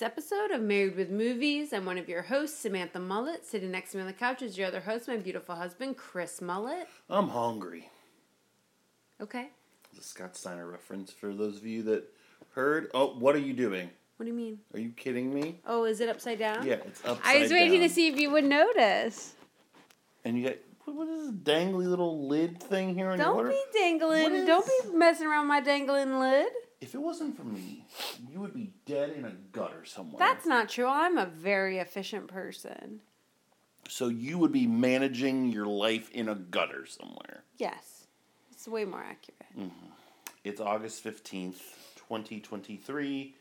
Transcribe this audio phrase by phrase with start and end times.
[0.00, 1.74] Week's episode of Married with Movies.
[1.74, 3.44] I'm one of your hosts, Samantha Mullet.
[3.44, 6.40] Sitting next to me on the couch is your other host, my beautiful husband, Chris
[6.40, 6.88] Mullet.
[7.10, 7.90] I'm hungry.
[9.20, 9.50] Okay.
[9.94, 12.04] The Scott Steiner reference for those of you that
[12.54, 12.90] heard.
[12.94, 13.90] Oh, what are you doing?
[14.16, 14.60] What do you mean?
[14.72, 15.60] Are you kidding me?
[15.66, 16.66] Oh, is it upside down?
[16.66, 17.88] Yeah, it's upside I was waiting down.
[17.88, 19.34] to see if you would notice.
[20.24, 23.48] And you got what, is this dangly little lid thing here on your Don't water?
[23.50, 24.32] be dangling.
[24.34, 26.48] Is- Don't be messing around my dangling lid.
[26.80, 27.84] If it wasn't for me,
[28.32, 30.18] you would be dead in a gutter somewhere.
[30.18, 30.86] That's not true.
[30.86, 33.00] I'm a very efficient person.
[33.88, 37.44] so you would be managing your life in a gutter somewhere.
[37.58, 38.06] Yes.
[38.52, 39.58] It's way more accurate.
[39.58, 39.70] Mm.
[40.44, 41.60] It's August 15th,
[41.96, 43.34] 2023.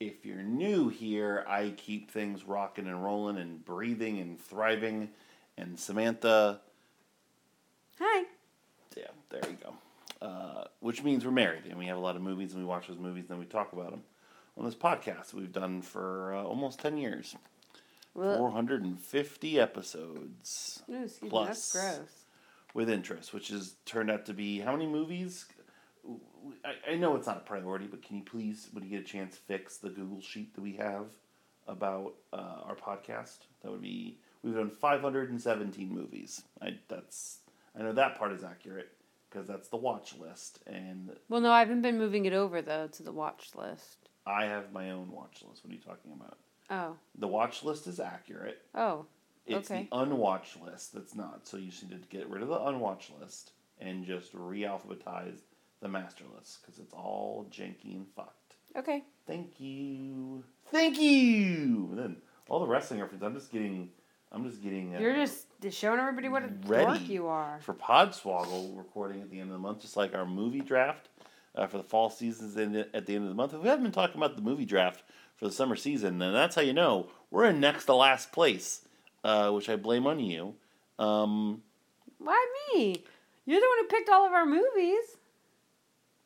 [0.00, 5.10] If you're new here, I keep things rocking and rolling and breathing and thriving.
[5.58, 6.60] And Samantha,
[7.98, 8.24] Hi.
[8.96, 9.74] yeah, there you go.
[10.26, 12.88] Uh, which means we're married and we have a lot of movies and we watch
[12.88, 14.02] those movies and then we talk about them
[14.58, 17.36] on this podcast we've done for uh, almost 10 years.
[18.12, 21.28] Well, 450 episodes me.
[21.28, 21.72] plus.
[21.72, 22.24] That's gross.
[22.74, 25.46] with interest, which has turned out to be how many movies?
[26.64, 29.04] I, I know it's not a priority, but can you please, when you get a
[29.04, 31.04] chance, fix the Google sheet that we have
[31.68, 33.38] about uh, our podcast?
[33.62, 36.42] That would be we've done five hundred and seventeen movies.
[36.60, 37.40] I that's
[37.78, 38.90] I know that part is accurate
[39.30, 42.86] because that's the watch list, and Well, no, I haven't been moving it over, though,
[42.88, 44.08] to the watch list.
[44.26, 45.64] I have my own watch list.
[45.64, 46.38] What are you talking about?
[46.70, 46.96] Oh.
[47.18, 48.62] The watch list is accurate.
[48.74, 49.06] Oh.
[49.46, 49.88] It's Okay.
[49.90, 51.46] the unwatch list that's not.
[51.46, 55.38] So you just need to get rid of the unwatch list and just re-alphabetize
[55.80, 58.56] the master list because it's all janky and fucked.
[58.76, 59.04] Okay.
[59.26, 61.88] Thank you, thank you.
[61.90, 62.16] And then
[62.48, 63.24] all the wrestling references.
[63.24, 63.90] I'm just getting.
[64.32, 64.94] I'm just getting.
[64.94, 67.58] Uh, You're just just showing everybody what a ready dork you are.
[67.62, 71.08] for Podswoggle recording at the end of the month, just like our movie draft
[71.54, 73.52] uh, for the fall seasons in, at the end of the month.
[73.54, 75.02] We haven't been talking about the movie draft
[75.36, 78.82] for the summer season, and that's how you know we're in next to last place,
[79.24, 80.54] uh, which I blame on you.
[80.98, 81.62] Um,
[82.18, 83.02] Why me?
[83.44, 85.04] You're the one who picked all of our movies.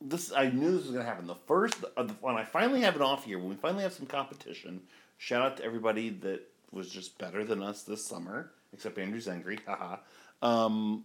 [0.00, 1.26] this I knew this was going to happen.
[1.26, 3.92] The first, uh, the- when I finally have it off here, when we finally have
[3.92, 4.82] some competition,
[5.18, 6.40] shout out to everybody that
[6.72, 9.58] was just better than us this summer, except Andrew's angry.
[9.66, 9.96] haha.
[10.42, 11.04] Um,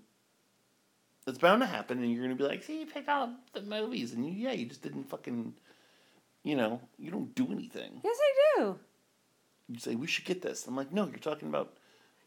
[1.27, 3.61] it's bound to happen, and you're going to be like, see, you picked all the
[3.61, 5.53] movies, and you, yeah, you just didn't fucking,
[6.43, 7.99] you know, you don't do anything.
[8.03, 8.79] Yes, I do.
[9.69, 10.67] You say, we should get this.
[10.67, 11.73] I'm like, no, you're talking about,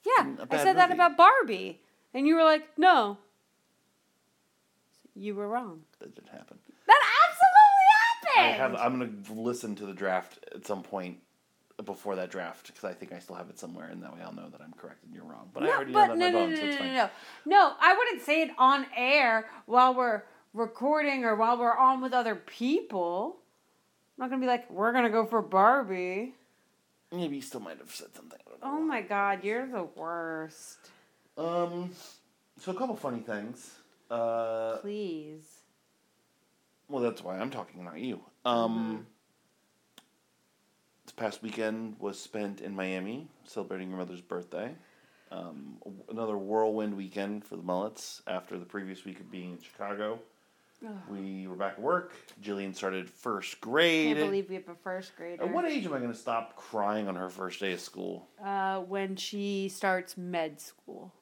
[0.05, 1.81] Yeah, I said that about Barbie,
[2.13, 3.19] and you were like, "No."
[5.15, 5.83] You were wrong.
[5.99, 6.59] that didn't happen.
[6.87, 7.87] That absolutely
[8.37, 8.47] happened.
[8.47, 8.75] I have.
[8.77, 11.19] I'm gonna listen to the draft at some point
[11.85, 14.35] before that draft because I think I still have it somewhere, and that way I'll
[14.35, 15.51] know that I'm correct and you're wrong.
[15.53, 16.85] But I already but know that no, my no, bones, no, so no, it's no,
[16.85, 16.95] fine.
[16.95, 17.11] no,
[17.47, 17.73] no.
[17.81, 20.23] I wouldn't say it on air while we're
[20.55, 23.37] recording or while we're on with other people.
[24.19, 26.35] I'm not gonna be like, "We're gonna go for Barbie."
[27.13, 28.39] Maybe you still might have said something.
[28.63, 30.91] Oh my God, you're the worst.
[31.37, 31.91] Um,
[32.61, 33.77] so a couple funny things.
[34.11, 35.45] Uh, Please.
[36.89, 38.21] well, that's why I'm talking, not you.
[38.45, 39.07] Um, this
[41.19, 44.75] past weekend was spent in Miami celebrating your mother's birthday.
[45.31, 45.77] Um,
[46.09, 50.21] another whirlwind weekend for the Mullets after the previous week of being in Chicago.
[51.11, 52.15] We were back at work.
[52.41, 54.17] Jillian started first grade.
[54.17, 55.43] Can't believe we have a first grader.
[55.43, 58.29] At what age am I going to stop crying on her first day of school?
[58.43, 61.13] Uh, when she starts med school.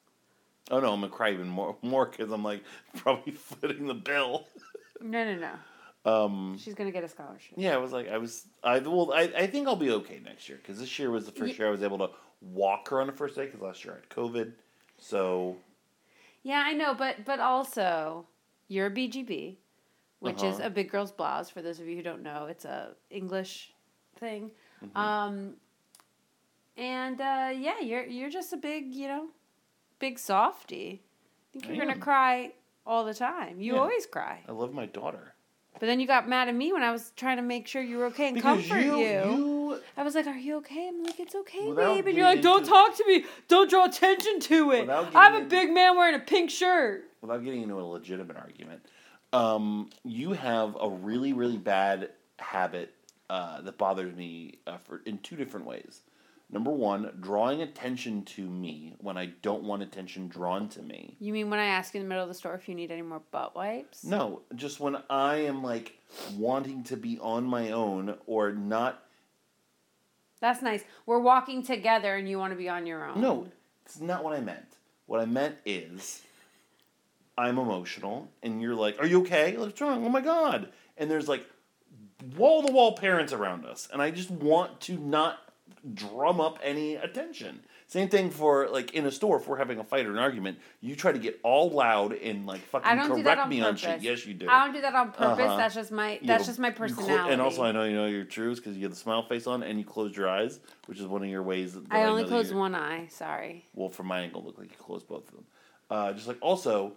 [0.70, 2.64] Oh no, I'm gonna cry even more more because I'm like
[2.96, 4.48] probably footing the bill.
[5.00, 5.52] No, no, no.
[6.06, 7.54] Um, She's gonna get a scholarship.
[7.56, 10.48] yeah, I was like, I was, I well, I, I think I'll be okay next
[10.48, 12.10] year because this year was the first Ye- year I was able to
[12.40, 14.52] walk her on the first day because last year I had COVID.
[14.98, 15.56] So
[16.44, 18.26] Yeah, I know, but but also
[18.68, 19.56] you're a BGB,
[20.20, 20.66] which is Uh-huh.
[20.68, 21.50] a big girl's blouse.
[21.50, 23.72] For those of you who don't know, it's a English
[24.16, 24.52] thing.
[24.84, 24.96] Mm-hmm.
[24.98, 25.54] Um,
[26.76, 29.28] and uh, yeah, you're you're just a big, you know,
[29.98, 31.02] big softy.
[31.02, 32.00] I think you're gonna am.
[32.00, 32.52] cry
[32.86, 33.60] all the time.
[33.60, 33.80] You Yeah.
[33.80, 34.42] always cry.
[34.48, 35.32] I love my daughter.
[35.78, 37.98] But then you got mad at me when I was trying to make sure you
[37.98, 39.06] were okay and Because comfort you, you.
[39.06, 42.42] you, I was like, "Are you okay?" I'm like, "It's okay, babe." And you're like,
[42.42, 43.24] "Don't talk to me.
[43.48, 44.88] Don't draw attention to it.
[44.88, 48.80] I'm a big man wearing a pink shirt." without getting into a legitimate argument,
[49.32, 52.94] Um, you have a really, really bad habit
[53.28, 56.02] uh, that bothers me uh, for in two different ways.
[56.48, 61.16] Number one, drawing attention to me when I don't want attention drawn to me.
[61.18, 63.02] You mean when I ask in the middle of the store if you need any
[63.02, 64.04] more butt wipes?
[64.04, 65.98] No, just when I am like
[66.36, 69.02] wanting to be on my own or not.
[70.40, 70.84] That's nice.
[71.04, 73.20] We're walking together and you want to be on your own.
[73.20, 73.48] No,
[73.84, 74.66] it's not what I meant.
[75.06, 76.22] What I meant is
[77.36, 79.56] I'm emotional and you're like, Are you okay?
[79.56, 80.04] What's wrong?
[80.04, 80.68] Oh my God.
[80.96, 81.44] And there's like
[82.36, 83.88] wall to wall parents around us.
[83.92, 85.38] And I just want to not
[85.94, 87.60] drum up any attention.
[87.88, 90.58] Same thing for like in a store if we're having a fight or an argument,
[90.80, 93.48] you try to get all loud and like fucking I don't do that correct on
[93.48, 94.02] me on shit.
[94.02, 94.48] Yes, you do.
[94.48, 95.44] I don't do that on purpose.
[95.44, 95.56] Uh-huh.
[95.56, 97.32] That's just my that's have just my you personality.
[97.32, 99.62] and also, I know you know your truths because you have the smile face on
[99.62, 101.74] and you close your eyes, which is one of your ways.
[101.74, 103.06] That I I only close one eye.
[103.08, 103.64] Sorry.
[103.74, 105.44] Well, from my angle, look like you closed both of them.
[105.88, 106.94] Uh, just like also,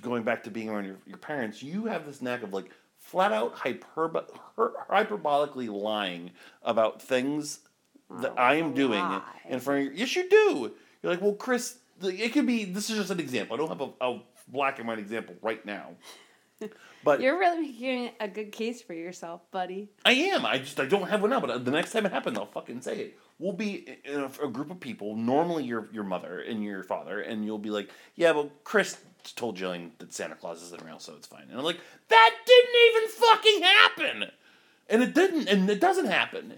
[0.00, 3.32] going back to being around your, your parents, you have this knack of like flat
[3.32, 6.30] out hyperbo- hyperbolically lying
[6.62, 7.60] about things
[8.10, 9.22] that Oh, I am doing lie.
[9.48, 9.94] in front of your.
[9.94, 10.74] Yes, you do.
[11.02, 12.64] You're like, well, Chris, the- it could be.
[12.64, 13.54] This is just an example.
[13.54, 15.90] I don't have a, a black and white example right now.
[17.04, 19.88] But You're really making a good case for yourself, buddy.
[20.04, 20.44] I am.
[20.44, 21.38] I just I don't have one now.
[21.40, 23.18] But uh, the next time it happens, I'll fucking say it.
[23.38, 25.14] We'll be in a, a group of people.
[25.14, 28.98] Normally, your your mother and your father, and you'll be like, "Yeah, but Chris
[29.36, 31.78] told Jillian that Santa Claus isn't real, so it's fine." And I'm like,
[32.08, 34.30] "That didn't even fucking happen,"
[34.90, 36.54] and it didn't, and it doesn't happen.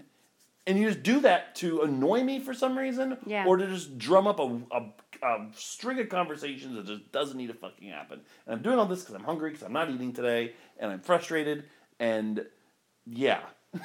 [0.67, 3.45] And you just do that to annoy me for some reason, Yeah.
[3.47, 7.47] or to just drum up a, a, a string of conversations that just doesn't need
[7.47, 8.21] to fucking happen.
[8.45, 10.99] And I'm doing all this because I'm hungry, because I'm not eating today, and I'm
[10.99, 11.63] frustrated,
[11.99, 12.45] and
[13.07, 13.39] yeah.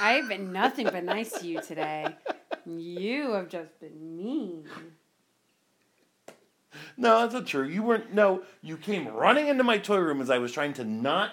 [0.00, 2.08] I've been nothing but nice to you today.
[2.66, 4.64] You have just been mean.
[6.96, 7.66] No, that's not true.
[7.66, 8.12] You weren't.
[8.12, 11.30] No, you came running into my toy room as I was trying to not.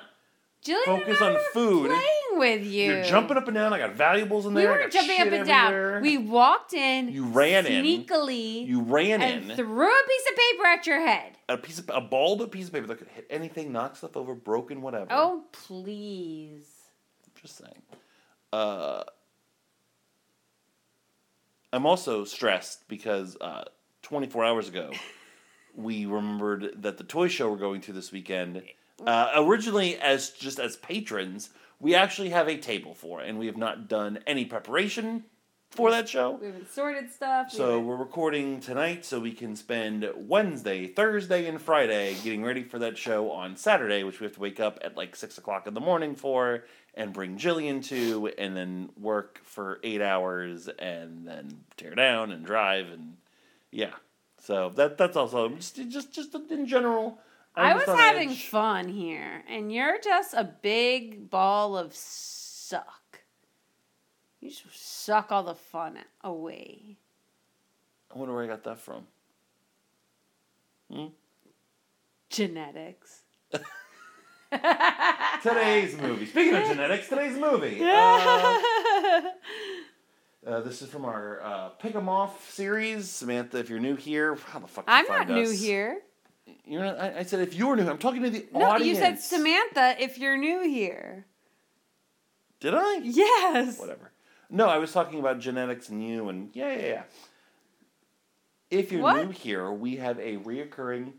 [0.63, 1.91] Jillian Focus on food.
[2.33, 2.93] With you.
[2.93, 3.73] You're jumping up and down.
[3.73, 4.69] I got valuables in there.
[4.69, 5.93] I were got jumping up and everywhere.
[5.93, 6.01] down.
[6.01, 7.09] We walked in.
[7.09, 7.83] You ran in.
[7.83, 8.67] sneakily.
[8.67, 9.57] You ran and in.
[9.57, 11.33] threw a piece of paper at your head.
[11.47, 14.35] a piece of a bald piece of paper that could hit anything, knock stuff over,
[14.35, 15.07] broken, whatever.
[15.11, 16.67] Oh please.
[17.41, 17.81] Just saying.
[18.51, 19.03] Uh,
[21.71, 23.65] I'm also stressed because uh,
[24.01, 24.91] 24 hours ago,
[25.75, 28.63] we remembered that the toy show we're going to this weekend,
[29.05, 33.57] uh, originally as just as patrons, we actually have a table for, and we have
[33.57, 35.23] not done any preparation
[35.71, 36.31] for that show.
[36.31, 37.51] We haven't sorted stuff.
[37.51, 42.63] So haven't- we're recording tonight so we can spend Wednesday, Thursday, and Friday getting ready
[42.63, 45.67] for that show on Saturday, which we have to wake up at like six o'clock
[45.67, 46.65] in the morning for
[46.95, 52.43] and bring Jillian to, and then work for eight hours and then tear down and
[52.45, 53.17] drive and
[53.71, 53.93] yeah.
[54.41, 57.19] So that that's also just just just in general.
[57.59, 58.45] I was having edge.
[58.45, 63.21] fun here, and you're just a big ball of suck.
[64.39, 64.63] You just
[65.05, 66.97] suck all the fun away.
[68.13, 69.05] I wonder where I got that from.
[72.29, 73.21] Genetics.
[75.43, 76.25] Today's movie.
[76.25, 77.81] Speaking of genetics, today's movie.
[80.45, 83.09] Uh, Uh, this is from our uh, Pick 'em Off series.
[83.09, 85.59] Samantha, if you're new here, how the fuck I'm not new us?
[85.59, 85.99] here.
[86.65, 87.87] You're not, I, I said if you're new.
[87.89, 88.79] I'm talking to the No, audience.
[88.79, 91.25] No, you said Samantha if you're new here.
[92.59, 92.99] Did I?
[93.03, 93.79] Yes.
[93.79, 94.11] Whatever.
[94.49, 97.03] No, I was talking about genetics and you and yeah, yeah, yeah.
[98.69, 99.25] If you're What?
[99.25, 101.13] new here, we have a reoccurring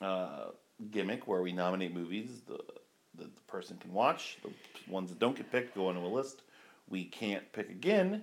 [0.00, 0.46] uh,
[0.90, 2.58] gimmick where we nominate movies the,
[3.16, 4.38] the the person can watch.
[4.42, 4.50] The
[4.90, 6.42] ones that don't get picked go onto a list.
[6.88, 8.22] We can't pick again.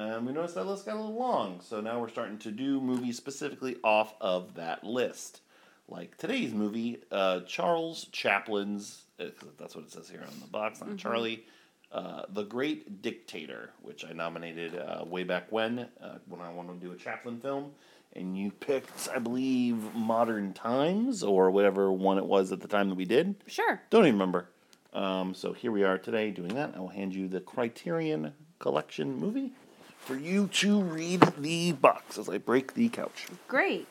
[0.00, 2.80] Um, we noticed that list got a little long, so now we're starting to do
[2.80, 5.42] movies specifically off of that list.
[5.88, 9.26] Like today's movie, uh, Charles Chaplin's, uh,
[9.58, 11.44] that's what it says here on the box, not Charlie,
[11.92, 16.80] uh, The Great Dictator, which I nominated uh, way back when, uh, when I wanted
[16.80, 17.72] to do a Chaplin film.
[18.16, 22.88] And you picked, I believe, Modern Times, or whatever one it was at the time
[22.88, 23.34] that we did.
[23.46, 23.82] Sure.
[23.90, 24.48] Don't even remember.
[24.94, 26.72] Um, so here we are today doing that.
[26.74, 29.52] I will hand you the Criterion Collection movie
[30.00, 33.26] for you to read the box as I break the couch.
[33.48, 33.86] Great.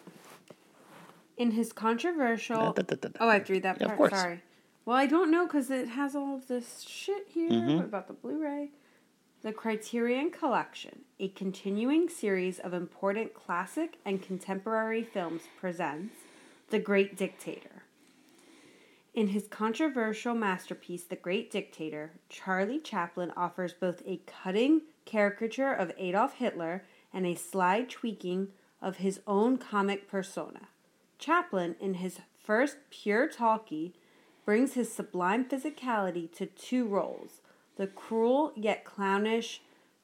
[1.38, 2.74] In his controversial.
[2.74, 3.10] Da, da, da.
[3.20, 3.98] Oh, I have to read that Yeah, of part.
[3.98, 4.22] course.
[4.22, 4.42] Sorry.
[4.86, 7.50] Well, I don't know because it has all of this shit here.
[7.50, 7.80] Mm-hmm.
[7.86, 8.72] About the Blu-ray?
[9.42, 16.16] The Criterion Collection, a continuing series of important classic and contemporary films, presents
[16.72, 17.84] The Great Dictator.
[19.14, 25.92] In his controversial masterpiece, The Great Dictator, Charlie Chaplin offers both a cutting caricature of
[25.98, 28.50] Adolf Hitler and a sly tweaking
[28.82, 30.70] of his own comic persona.
[31.18, 33.96] Chaplin, in his first pure talkie,
[34.46, 37.42] brings his sublime physicality to two roles
[37.76, 39.62] the cruel yet clownish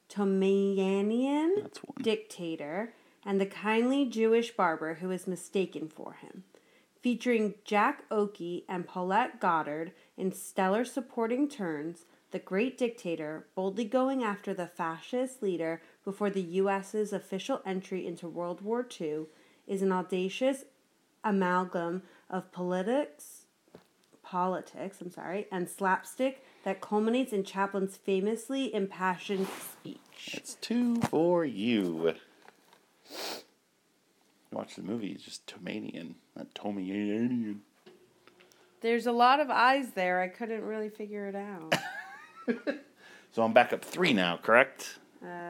[0.08, 1.70] Tomanian
[2.00, 2.94] dictator
[3.24, 6.44] and the kindly Jewish barber who is mistaken for him.
[7.02, 14.22] Featuring Jack Oakie and Paulette Goddard in stellar supporting turns, the great dictator, boldly going
[14.22, 19.24] after the fascist leader before the U.S.'s official entry into World War II,
[19.66, 20.66] is an audacious
[21.24, 23.46] amalgam of politics,
[24.22, 30.34] politics, I'm sorry, and slapstick that culminates in Chaplin's famously impassioned speech.
[30.34, 32.16] It's two for you.
[34.52, 37.60] Watch the movie, it's just Tomanian, not Tomanian.
[38.82, 40.20] There's a lot of eyes there.
[40.20, 41.74] I couldn't really figure it out.
[43.32, 44.98] So I'm back up three now, correct?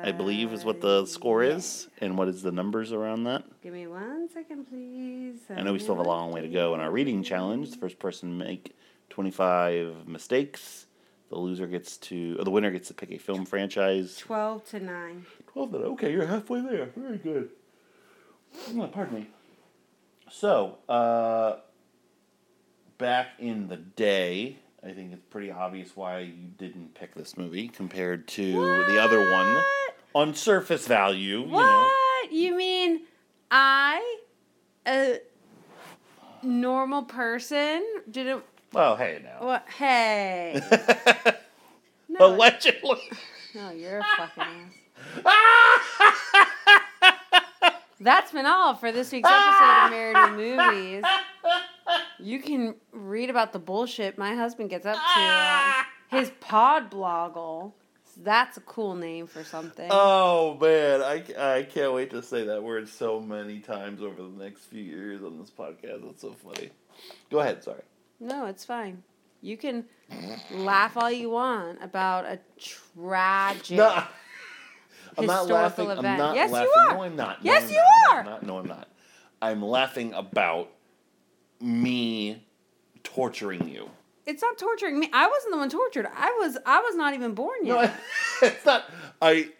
[0.03, 1.89] I believe is what the score is.
[2.01, 3.45] And what is the numbers around that?
[3.63, 5.39] Give me one second, please.
[5.51, 7.71] I know we still have a long way to go in our reading challenge.
[7.71, 8.75] The first person to make
[9.11, 10.87] 25 mistakes,
[11.29, 14.17] the loser gets to, or the winner gets to pick a film franchise.
[14.17, 15.27] 12 to 9.
[15.53, 15.87] 12 to 9.
[15.93, 16.91] Okay, you're halfway there.
[16.97, 17.51] Very good.
[18.75, 19.27] Oh, pardon me.
[20.29, 21.59] So, uh,
[22.99, 27.67] back in the day, I think it's pretty obvious why you didn't pick this movie
[27.69, 28.53] compared to
[28.87, 29.63] the other one.
[30.15, 31.53] On surface value, you know.
[31.53, 32.33] What?
[32.33, 33.01] You mean
[33.51, 34.19] I,
[34.87, 35.19] a
[36.43, 38.45] normal person, didn't.
[38.73, 39.45] Well, hey now.
[39.47, 39.67] What?
[39.69, 40.61] Hey.
[42.09, 43.01] No, Allegedly.
[43.55, 44.73] no, you're a fucking
[45.27, 46.33] ass.
[48.01, 51.05] That's been all for this week's episode of Married with Movies.
[52.19, 55.87] You can read about the bullshit my husband gets up to on ah.
[56.09, 57.73] his pod bloggle.
[58.23, 59.89] That's a cool name for something.
[59.91, 64.43] Oh man, I, I can't wait to say that word so many times over the
[64.45, 66.05] next few years on this podcast.
[66.05, 66.71] That's so funny.
[67.31, 67.83] Go ahead, sorry.
[68.19, 69.03] No, it's fine.
[69.43, 69.85] You can
[70.51, 73.77] laugh all you want about a tragic.
[73.77, 73.89] No,
[75.19, 76.07] I'm not Historical laughing.
[76.07, 76.95] I'm not Yes, you are.
[76.95, 77.39] No, I'm not.
[77.43, 78.15] Yes, no, I'm you not.
[78.15, 78.25] are.
[78.25, 78.47] No, I'm not.
[78.47, 78.89] No, I'm not.
[79.43, 80.71] I'm laughing about
[81.61, 82.45] me
[83.03, 83.91] torturing you.
[84.27, 85.09] It's not torturing me.
[85.13, 86.09] I wasn't the one tortured.
[86.15, 86.59] I was.
[86.67, 87.75] I was not even born yet.
[87.85, 87.93] No,
[88.49, 88.85] it's not.
[89.23, 89.51] I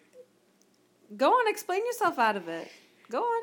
[1.17, 2.69] Go on, explain yourself out of it.
[3.11, 3.43] Go on.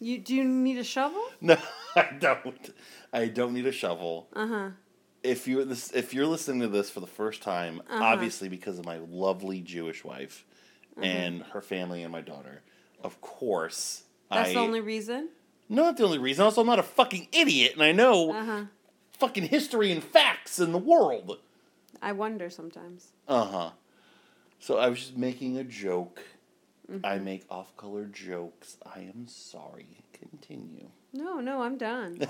[0.00, 1.22] You do you need a shovel?
[1.42, 1.56] no,
[1.94, 2.70] I don't.
[3.12, 4.28] I don't need a shovel.
[4.34, 4.68] Uh huh.
[5.22, 8.02] if you're this if you're listening to this for the first time, Uh-huh.
[8.02, 10.46] obviously because of my lovely Jewish wife
[10.96, 11.04] Uh-huh.
[11.06, 12.62] and her family and my daughter,
[13.02, 14.04] of course.
[14.30, 15.28] That's I, the only reason.
[15.68, 16.44] Not the only reason.
[16.44, 18.64] Also, I'm not a fucking idiot, and I know Uh huh.
[19.18, 21.38] fucking history and facts in the world.
[22.02, 23.12] I wonder sometimes.
[23.28, 23.70] Uh huh.
[24.60, 26.20] So I was just making a joke.
[26.90, 27.04] Mm-hmm.
[27.06, 28.76] I make off-color jokes.
[28.84, 29.86] I am sorry.
[30.12, 30.88] Continue.
[31.14, 32.18] No, no, I'm done.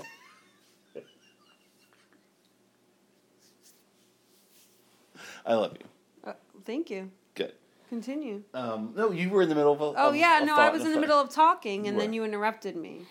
[5.45, 5.85] I love you.
[6.29, 6.33] uh,
[6.65, 7.11] thank you.
[7.35, 7.53] Good.
[7.89, 8.41] Continue.
[8.53, 9.81] Um, no, you were in the middle of.
[9.81, 12.23] A, Oh of yeah, no, I was in the middle of talking, and then you
[12.23, 13.01] interrupted me.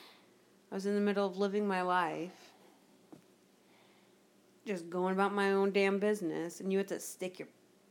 [0.74, 2.32] I was in the middle of living my life,
[4.66, 7.46] just going about my own damn business, and you had to stick your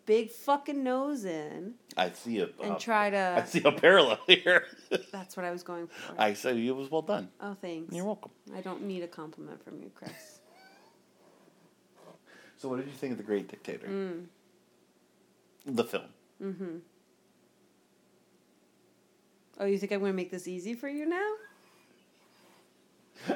[0.06, 2.50] big fucking nose in I see a.
[2.62, 4.66] and uh, try I see a parallel here.
[5.13, 6.13] That's what I was going for.
[6.18, 7.30] I say it was well done.
[7.40, 7.96] oh, thanks.
[7.96, 8.32] You're welcome.
[8.54, 10.42] I don't need a compliment from you, Chris.
[12.58, 13.88] So, what did you think of the Great Dictator?
[13.88, 14.25] Mm.
[15.68, 16.04] The film.
[16.44, 16.78] Mm-hmm.
[19.62, 21.32] Oh, you think I'm going to make this easy for you now?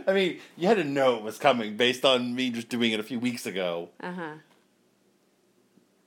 [0.08, 3.00] I mean, you had to know it was coming based on me just doing it
[3.00, 3.90] a few weeks ago.
[4.00, 4.34] Uh huh.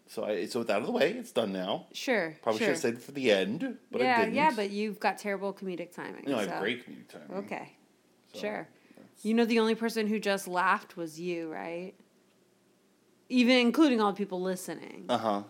[0.08, 1.12] So, I so it's out of the way.
[1.12, 1.86] It's done now.
[1.92, 2.36] Sure.
[2.42, 2.66] Probably sure.
[2.66, 4.34] should have saved it for the end, but I yeah, didn't.
[4.34, 6.24] yeah, but you've got terrible comedic timing.
[6.26, 7.38] no, I have great community time.
[7.44, 7.72] Okay.
[8.32, 8.68] So, Sure.
[9.22, 11.92] You know, the only person who just laughed was you, right?
[13.28, 15.04] Even including all the people listening.
[15.08, 15.42] Uh huh.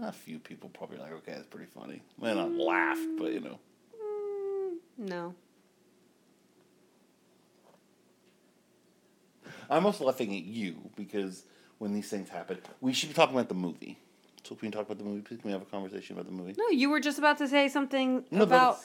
[0.00, 2.02] A few people probably like, okay, that's pretty funny.
[2.20, 3.58] May not laugh, but you know.
[4.00, 5.34] Mm, no.
[9.70, 11.44] I'm also laughing at you because
[11.78, 13.98] when these things happen, we should be talking about the movie.
[14.44, 16.26] So if we can talk about the movie, please can we have a conversation about
[16.26, 16.54] the movie?
[16.56, 18.78] No, you were just about to say something No, about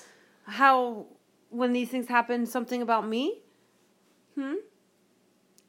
[0.46, 1.06] how
[1.50, 3.40] when these things happen, something about me.
[4.36, 4.56] Hmm.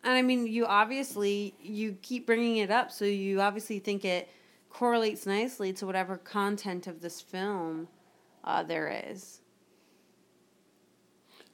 [0.02, 4.28] And I mean, you obviously you keep bringing it up, so you obviously think it
[4.68, 7.88] correlates nicely to whatever content of this film
[8.42, 9.40] uh, there is.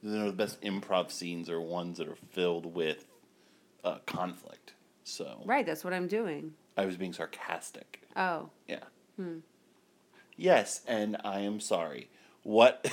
[0.01, 3.05] You know, the best improv scenes are ones that are filled with
[3.83, 4.73] uh, conflict.
[5.03, 6.53] So Right, that's what I'm doing.
[6.77, 8.01] I was being sarcastic.
[8.15, 8.83] Oh, Yeah.
[9.17, 9.39] Hmm.
[10.37, 12.09] Yes, and I am sorry.
[12.43, 12.89] What?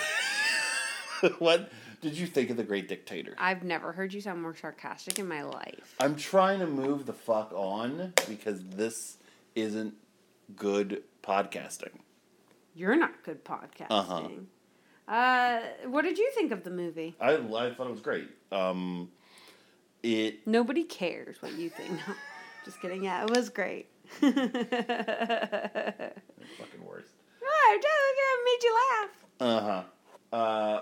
[1.38, 3.34] what did you think of the Great Dictator?
[3.38, 5.94] I've never heard you sound more sarcastic in my life.
[5.98, 9.16] I'm trying to move the fuck on because this
[9.54, 9.94] isn't
[10.56, 12.00] good podcasting.
[12.74, 13.86] You're not good podcasting.
[13.90, 14.28] Uh-huh.
[15.12, 17.16] Uh, what did you think of the movie?
[17.20, 18.28] I I thought it was great.
[18.52, 19.10] Um,
[20.02, 21.90] it Nobody cares what you think.
[21.92, 22.14] No,
[22.64, 23.04] just kidding.
[23.04, 23.88] Yeah, it was great.
[24.20, 24.34] fucking
[26.84, 27.08] worst.
[27.42, 29.14] I just it made you laugh.
[30.32, 30.36] Uh-huh.
[30.36, 30.80] Uh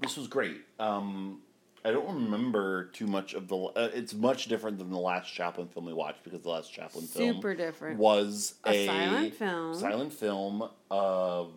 [0.00, 0.60] This was great.
[0.78, 1.42] Um
[1.84, 3.56] I don't remember too much of the.
[3.56, 7.06] Uh, it's much different than the last Chaplin film we watched because the last Chaplin
[7.06, 7.98] film Super different.
[7.98, 9.74] was A a, silent film.
[9.74, 11.52] silent film of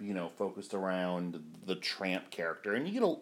[0.00, 3.14] you know focused around the tramp character, and you get a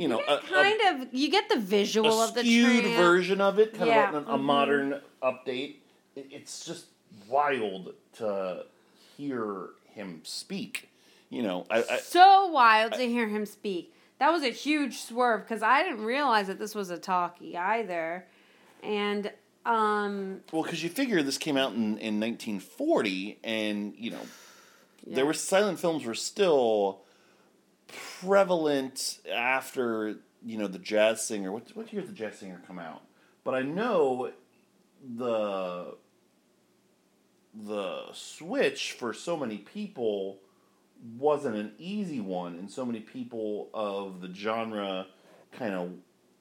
[0.00, 2.96] you know a, a- kind of you get the visual a of the skewed tramp.
[2.96, 4.42] version of it, kind Yeah, of a, a mhm.
[4.42, 5.76] modern update.
[6.16, 6.86] It, it's just
[7.28, 8.64] wild to
[9.16, 10.88] hear him speak.
[11.28, 13.94] You know, I, I so wild to hear him speak.
[14.18, 18.26] That was a huge swerve because I didn't realize that this was a talkie either,
[18.82, 19.30] and
[19.64, 24.20] um, well, because you figure this came out in, in 1940, and you know,
[25.06, 25.16] yeah.
[25.16, 27.00] there were silent films were still
[28.20, 31.52] prevalent after you know the jazz singer.
[31.52, 33.02] What what year did the jazz singer come out?
[33.44, 34.32] But I know
[35.16, 35.96] the
[37.54, 40.38] the switch for so many people
[41.18, 45.06] wasn't an easy one, and so many people of the genre
[45.52, 45.92] kind of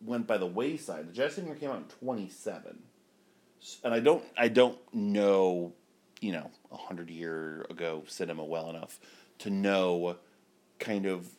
[0.06, 1.10] went by the wayside.
[1.10, 2.80] The jazz singer came out in twenty seven,
[3.84, 5.74] and I don't I don't know
[6.22, 9.00] you know a hundred year ago cinema well enough
[9.40, 10.18] to know
[10.80, 11.30] kind of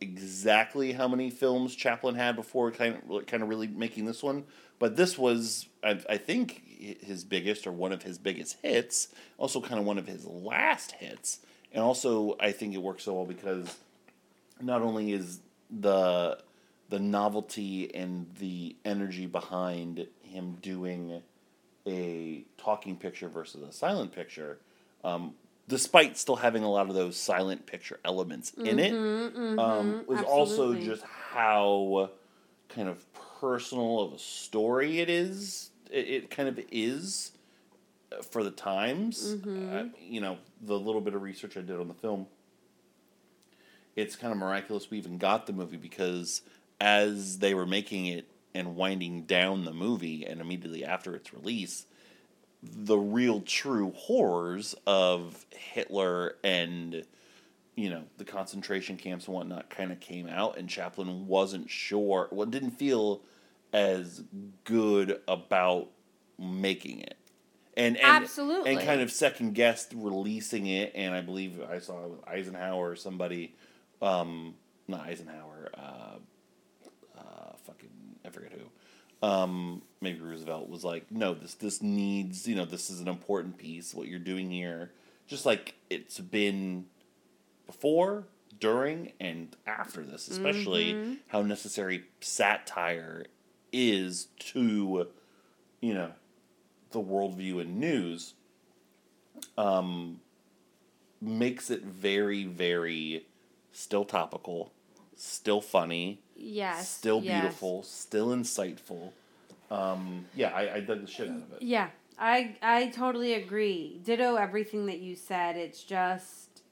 [0.00, 4.44] exactly how many films Chaplin had before kind of kind of really making this one.
[4.78, 6.62] But this was, I, I think,
[7.02, 9.08] his biggest or one of his biggest hits.
[9.36, 11.40] Also, kind of one of his last hits,
[11.72, 13.76] and also I think it works so well because
[14.60, 15.40] not only is
[15.70, 16.38] the
[16.88, 21.22] the novelty and the energy behind him doing
[21.86, 24.58] a talking picture versus a silent picture,
[25.04, 25.34] um,
[25.68, 30.72] despite still having a lot of those silent picture elements in it, um, was also
[30.72, 30.86] absolutely.
[30.86, 32.10] just how
[32.68, 33.04] kind of
[33.40, 35.70] personal of a story it is.
[35.90, 37.32] It, it kind of is
[38.12, 39.36] uh, for the times.
[39.46, 42.26] Uh, you know, the little bit of research I did on the film,
[43.96, 46.42] it's kind of miraculous we even got the movie because
[46.80, 51.86] as they were making it and winding down the movie, and immediately after its release,
[52.62, 57.04] the real true horrors of Hitler and
[57.76, 62.28] you know the concentration camps and whatnot kind of came out, and Chaplin wasn't sure,
[62.30, 63.22] well, didn't feel
[63.72, 64.22] as
[64.64, 65.88] good about
[66.38, 67.16] making it,
[67.76, 68.72] and and Absolutely.
[68.72, 72.90] and kind of second guessed releasing it, and I believe I saw it with Eisenhower
[72.90, 73.54] or somebody,
[74.02, 74.54] um,
[74.86, 76.16] not Eisenhower, uh,
[77.18, 77.90] uh, fucking
[78.24, 78.69] I forget who.
[79.22, 83.58] Um, maybe Roosevelt was like, no, this this needs, you know, this is an important
[83.58, 83.94] piece.
[83.94, 84.92] What you're doing here,
[85.26, 86.86] just like it's been
[87.66, 88.24] before,
[88.58, 93.26] during, and after this, especially how necessary satire
[93.72, 95.06] is to,
[95.80, 96.12] you know,
[96.90, 98.34] the worldview and news.
[99.56, 100.20] Um,
[101.20, 103.26] makes it very, very
[103.72, 104.72] still topical,
[105.16, 107.40] still funny, yes, still yes.
[107.40, 109.12] beautiful, still insightful.
[109.70, 111.62] Um, yeah, I, I dug the shit out of it.
[111.62, 114.00] Yeah, I I totally agree.
[114.04, 115.56] Ditto everything that you said.
[115.56, 116.62] It's just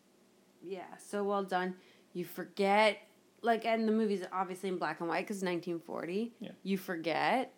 [0.62, 1.74] yeah, so well done.
[2.12, 2.98] You forget
[3.42, 6.32] like and the movie's obviously in black and white cuz 1940.
[6.40, 6.50] Yeah.
[6.62, 7.54] You forget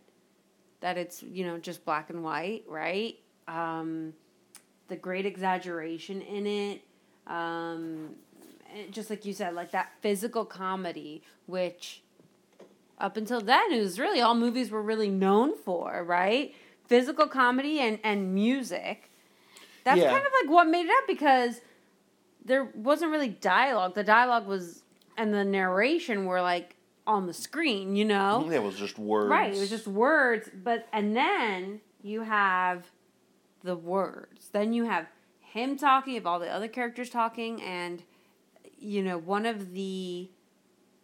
[0.81, 3.19] that it's, you know, just black and white, right?
[3.49, 4.15] Um
[4.89, 6.83] the great exaggeration in it.
[7.27, 8.17] Um
[8.75, 12.03] Eh, just like you said, like that physical comedy which
[12.99, 16.55] up until then it was really all movies were really known for right?
[16.87, 19.11] Physical comedy and, and music.
[19.85, 20.11] That's Yeah.
[20.11, 21.61] kind of like what made it up because
[22.45, 23.95] there wasn't really dialogue.
[23.95, 24.83] The dialogue was
[25.17, 28.47] and the narration were like on the screen you know?
[28.49, 29.29] Yeah, it was just words.
[29.31, 32.91] right it was just words but and then you have
[33.63, 34.49] the words.
[34.53, 35.07] Then you have
[35.41, 38.03] him talking of all the other characters talking and
[38.81, 40.31] you know one of the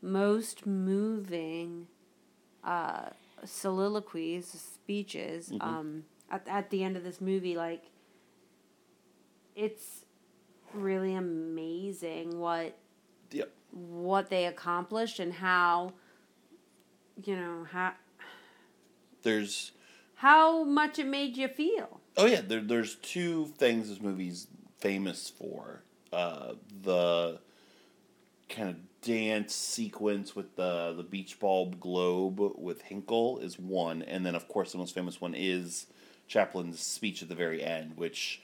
[0.03, 1.87] most moving
[2.65, 3.11] uh,
[3.45, 5.69] soliloquies speeches Mm-hmm.
[5.69, 7.85] um, at, at the end of this movie like
[9.55, 10.05] it's
[10.75, 12.77] really amazing what
[13.33, 13.51] Yep.
[13.73, 15.93] what they accomplished and how
[17.25, 17.93] you know how
[19.23, 19.73] There's
[20.17, 22.01] how much it made you feel.
[22.17, 24.47] oh yeah, there, there's two things this movie's
[24.79, 25.83] famous for.
[26.13, 27.41] Uh, the
[28.49, 34.25] kind of dance sequence with the the beach ball globe with Hynkel is one, and
[34.27, 35.87] then of course the most famous one is
[36.29, 38.43] Chaplin's speech at the very end, which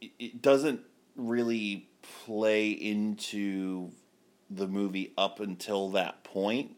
[0.00, 0.80] it, it doesn't
[1.16, 1.88] really
[2.24, 3.90] play into
[4.50, 6.70] the movie up until that point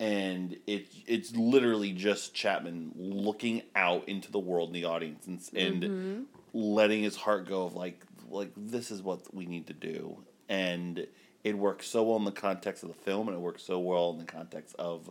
[0.00, 5.40] and it it's literally just Chapman looking out into the world and the audience and,
[5.54, 6.22] and Mm-hmm.
[6.54, 8.00] letting his heart go of like
[8.30, 10.16] like this is what we need to do
[10.48, 11.06] and
[11.44, 14.10] it works so well in the context of the film and it works so well
[14.10, 15.10] in the context of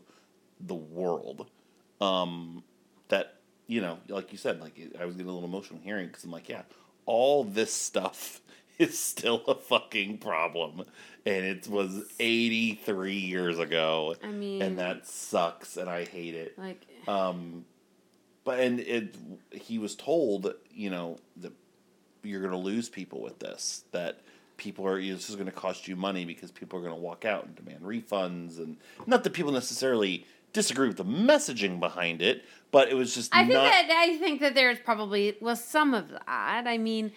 [0.60, 1.48] the world.
[2.02, 2.64] Um,
[3.10, 6.24] that you know like you said like I was getting a little emotional hearing because
[6.24, 6.62] I'm like yeah
[7.06, 8.42] all this stuff
[8.78, 10.84] is still a fucking problem.
[11.26, 14.16] And it was 83 years ago.
[14.24, 16.58] I mean- and that sucks and I hate it.
[16.58, 17.66] Like, um,
[18.44, 19.16] but and it
[19.52, 21.52] he was told, you know, that
[22.24, 23.84] you're going to lose people with this.
[23.92, 24.20] That
[24.58, 27.24] people are this is going to cost you money because people are going to walk
[27.26, 32.44] out and demand refunds, and not that people necessarily disagree with the messaging behind it,
[32.72, 33.64] but it was just I think not.
[33.72, 36.24] that I think that there's probably well some of that.
[36.68, 37.12] I mean,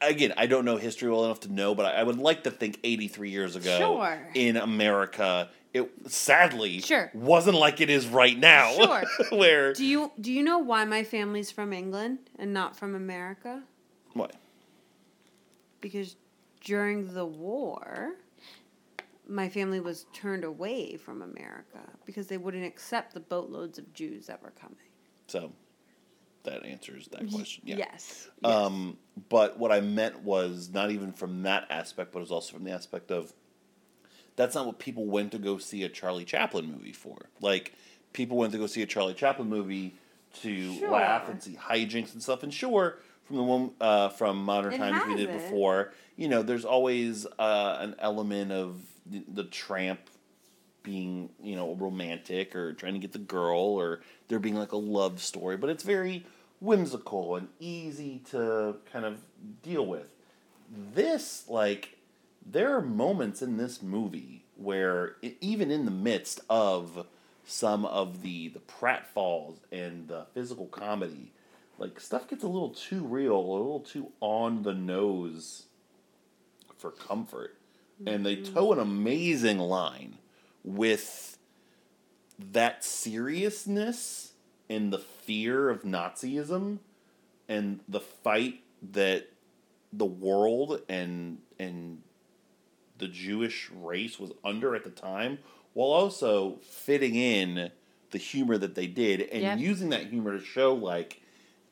[0.00, 2.50] again, I don't know history well enough to know, but I, I would like to
[2.50, 4.28] think 83 years ago Sure.
[4.34, 7.10] in America, it sadly Sure.
[7.14, 8.72] wasn't like it is right now.
[8.72, 9.04] Sure.
[9.38, 13.62] where do you do you know why my family's from England and not from America?
[14.14, 14.34] what?
[15.80, 16.16] Because
[16.66, 18.16] during the war,
[19.28, 24.26] my family was turned away from America because they wouldn't accept the boatloads of Jews
[24.26, 24.76] that were coming.
[25.28, 25.52] So
[26.42, 27.62] that answers that question.
[27.64, 27.76] Yeah.
[27.76, 28.28] Yes.
[28.42, 28.98] Um,
[29.28, 32.64] but what I meant was not even from that aspect, but it was also from
[32.64, 33.32] the aspect of
[34.34, 37.30] that's not what people went to go see a Charlie Chaplin movie for.
[37.40, 37.74] Like
[38.12, 39.94] people went to go see a Charlie Chaplin movie
[40.42, 40.90] to Sure.
[40.90, 42.42] laugh and see hijinks and stuff.
[42.42, 45.32] And sure, from the one uh, from Modern It Times we did it.
[45.32, 50.00] before, you know, there's always uh, an element of the, the tramp
[50.82, 54.76] being you know romantic or trying to get the girl or there being like a
[54.76, 56.24] love story but it's very
[56.60, 59.18] whimsical and easy to kind of
[59.64, 60.14] deal with
[60.94, 61.96] this like
[62.48, 67.04] there are moments in this movie where e- even in the midst of
[67.44, 71.32] some of the the pratfalls and the physical comedy
[71.78, 75.66] like stuff gets a little too real a little too on the nose
[76.78, 77.56] for comfort
[78.06, 78.54] and they mm-hmm.
[78.54, 80.18] toe an amazing line
[80.64, 81.38] with
[82.38, 84.32] that seriousness
[84.68, 86.78] and the fear of Nazism
[87.48, 88.60] and the fight
[88.92, 89.28] that
[89.92, 92.02] the world and and
[92.98, 95.38] the Jewish race was under at the time,
[95.74, 97.70] while also fitting in
[98.10, 99.58] the humor that they did and Yep.
[99.58, 101.20] using that humor to show like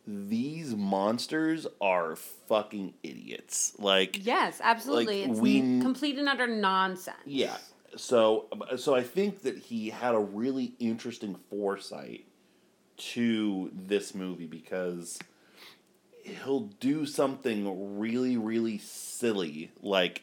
[0.06, 3.72] these monsters are fucking idiots.
[3.78, 5.22] Like Yes, absolutely.
[5.22, 7.16] Like, it's we- complete and utter nonsense.
[7.24, 7.56] yeah.
[7.96, 12.26] So so I think that he had a really interesting foresight
[12.96, 15.18] to this movie because
[16.22, 20.22] he'll do something really really silly like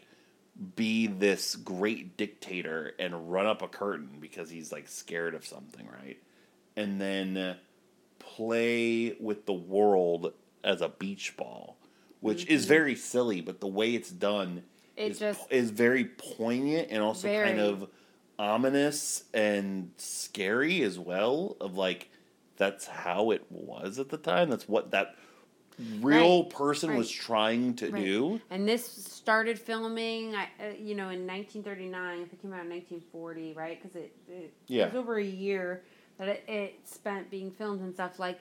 [0.76, 5.88] be this great dictator and run up a curtain because he's like scared of something,
[6.04, 6.18] right?
[6.76, 7.56] And then
[8.22, 11.78] play with the world as a beach ball,
[12.20, 14.64] which is very silly, but the way it's done
[14.98, 15.08] Mm-hmm.
[15.08, 17.88] It is, just- is very poignant and also kind of
[18.38, 21.56] ominous and scary as well.
[21.62, 22.10] Of like,
[22.58, 24.50] that's how it was at the time.
[24.50, 25.16] That's what that
[26.02, 28.04] real Right, person was trying to Right.
[28.04, 28.42] do.
[28.52, 32.20] And this started filming, I- uh, you know, in 1939.
[32.24, 33.82] It came out in 1940, right?
[33.82, 34.84] Because it, it, Yeah.
[34.88, 35.84] it was over a year
[36.22, 38.20] that it, it spent being filmed and stuff.
[38.20, 38.40] Like,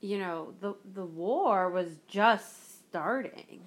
[0.00, 3.60] you know, the the war was just starting.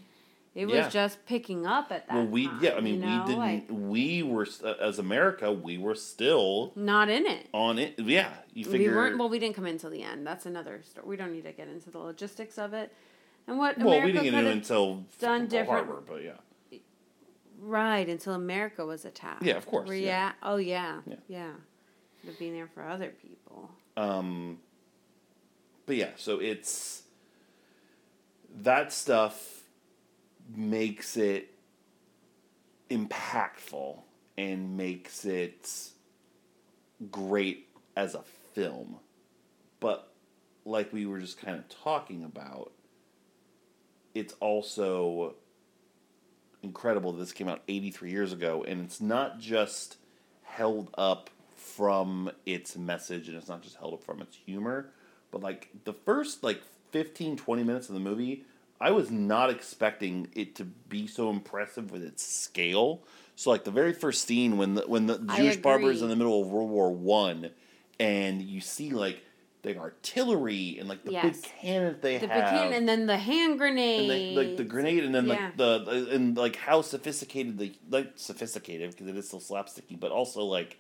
[0.54, 0.90] It was Yeah.
[0.90, 2.16] just picking up at that.
[2.16, 3.22] Well, we time, yeah, I mean, you know?
[3.22, 3.40] we didn't.
[3.40, 7.48] like, we were uh, as America, we were still not in it.
[7.54, 7.98] on it.
[7.98, 9.18] Yeah, you figure, We weren't.
[9.18, 10.28] Well, we didn't come in until the end.
[10.28, 11.08] That's another story.
[11.08, 12.94] We don't need to get into the logistics of it.
[13.48, 16.24] And what well, America we didn't get into it until done Pearl different- Harbor, but
[16.24, 16.78] yeah.
[17.60, 19.44] Right, until America was attacked.
[19.44, 19.96] Yeah, of course, yeah.
[19.96, 20.32] yeah.
[20.44, 21.02] Oh, yeah.
[21.08, 21.16] Yeah.
[21.28, 21.52] Yeah.
[22.26, 23.70] Have been there for other people.
[23.98, 24.60] Um,
[25.86, 27.04] but yeah, so it's
[28.62, 29.64] that stuff
[30.54, 31.54] makes it
[32.90, 34.00] impactful
[34.38, 35.70] and makes it
[37.12, 38.98] great as a film.
[39.80, 40.12] But
[40.66, 42.72] like we were just kind of talking about,
[44.14, 45.36] it's also
[46.64, 49.98] incredible that this came out 83 years ago and it's not just
[50.44, 51.30] held up
[51.66, 54.90] from its message and it's not just held up from its humor
[55.32, 58.44] but like the first like 15 20 minutes of the movie
[58.80, 63.02] i was not expecting it to be so impressive with its scale.
[63.38, 66.42] So like the very first scene when the when the Jewish barber's in the middle
[66.42, 67.52] of World War One,
[68.00, 69.22] and you see like
[69.62, 73.18] the artillery and like the big cannon that they The have, bikini and then the
[73.18, 74.10] hand and grenade.
[74.10, 75.34] they, like the grenade, and then Yeah.
[75.36, 80.12] like the and like how sophisticated the like sophisticated because it is still slapsticky, but
[80.12, 80.80] also like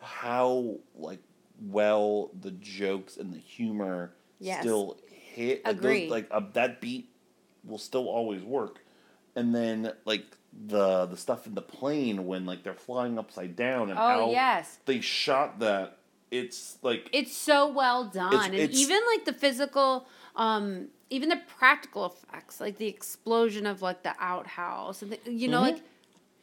[0.00, 1.20] how like
[1.60, 4.60] well the jokes and the humor Yes.
[4.60, 5.64] still hit.
[5.64, 7.08] Like, those- Like uh, that beat
[7.64, 8.80] will still always work,
[9.36, 10.24] and then like
[10.66, 14.30] the the stuff in the plane when like they're flying upside down and Oh how
[14.30, 14.78] yes.
[14.84, 15.98] they shot that.
[16.30, 18.34] It's like It's so well done.
[18.34, 23.82] and it's- even like the physical um even the practical effects, like the explosion of
[23.82, 25.72] like the outhouse and the, you know Mhm.
[25.72, 25.82] like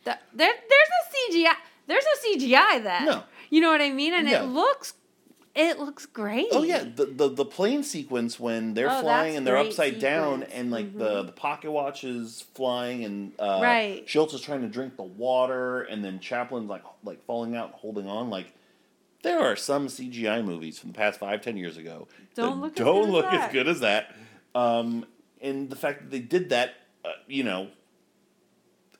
[0.05, 1.53] the, there there's a CGI
[1.87, 3.05] there's no CGI there.
[3.05, 3.23] No.
[3.49, 4.13] You know what I mean?
[4.13, 4.43] And Yeah.
[4.43, 4.93] it looks
[5.53, 6.47] it looks great.
[6.53, 10.43] Oh yeah, the, the the plane sequence when they're Oh, flying and they're upside down
[10.43, 14.07] and like the the pocket watch is flying and uh, Right.
[14.07, 17.75] Schultz is trying to drink the water and then Chaplin's like like falling out and
[17.75, 18.53] holding on like.
[19.23, 22.71] There are some CGI movies from the past five ten years ago Don't that look
[22.71, 23.51] as don't good as look as that.
[23.53, 24.15] good as that.
[24.55, 25.05] Um,
[25.41, 26.73] and the fact that they did that,
[27.05, 27.67] uh, you know,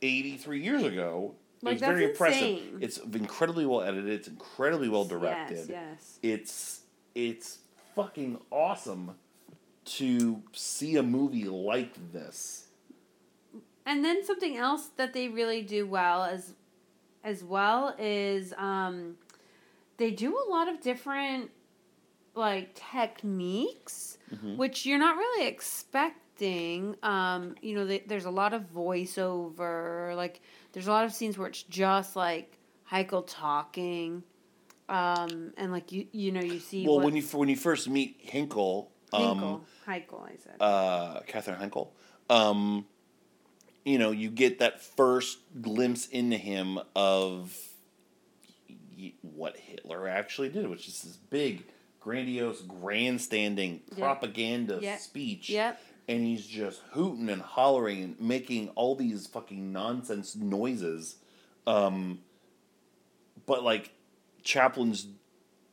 [0.01, 2.41] eighty three years ago, Like, very impressive.
[2.41, 2.77] insane.
[2.81, 4.09] It's incredibly well edited.
[4.09, 6.19] It's incredibly well directed Yes, yes.
[6.23, 6.81] it's
[7.13, 7.59] it's
[7.95, 9.15] fucking awesome
[9.83, 12.67] to see a movie like this.
[13.85, 16.53] And then something else that they really do well as
[17.23, 19.15] as well is um
[19.97, 21.51] they do a lot of different
[22.33, 24.17] like techniques
[24.55, 30.41] which you're not really expecting um you know they, there's a lot of voiceover like
[30.73, 32.57] there's a lot of scenes where it's just like
[32.91, 34.23] Heikel talking
[34.89, 38.25] um and like you you know you see well, when you when you first meet
[38.27, 41.93] Hynkel, um, Heikel, Heikel I said uh, Catherine Henkel,
[42.29, 42.85] um,
[43.85, 47.57] you know, you get that first glimpse into him of
[49.21, 51.63] what Hitler actually did, which is this big,
[51.99, 54.05] grandiose, grandstanding Yeah.
[54.05, 54.97] propaganda Yeah.
[54.97, 55.49] speech.
[55.49, 55.79] Yep.
[56.07, 61.15] And he's just hooting and hollering and making all these fucking nonsense noises.
[61.65, 62.19] Um,
[63.45, 63.91] but like
[64.43, 65.07] Chaplin's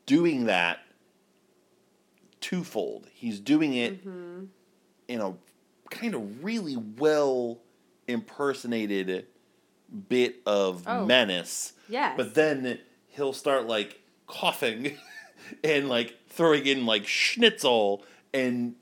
[0.06, 0.80] doing that
[2.40, 3.06] twofold.
[3.12, 4.44] He's doing it Mm-hmm.
[5.08, 5.34] in a
[5.90, 7.58] kind of really well
[8.06, 9.26] impersonated
[10.08, 11.04] bit of Oh.
[11.06, 11.72] menace.
[11.88, 12.14] Yes.
[12.16, 14.96] But then he'll start like coughing
[15.64, 18.74] and like throwing in like schnitzel and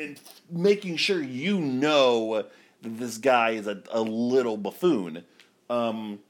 [0.00, 0.18] and
[0.50, 2.46] making sure you know
[2.82, 5.24] that this guy is a, a little buffoon.
[5.68, 6.20] Um,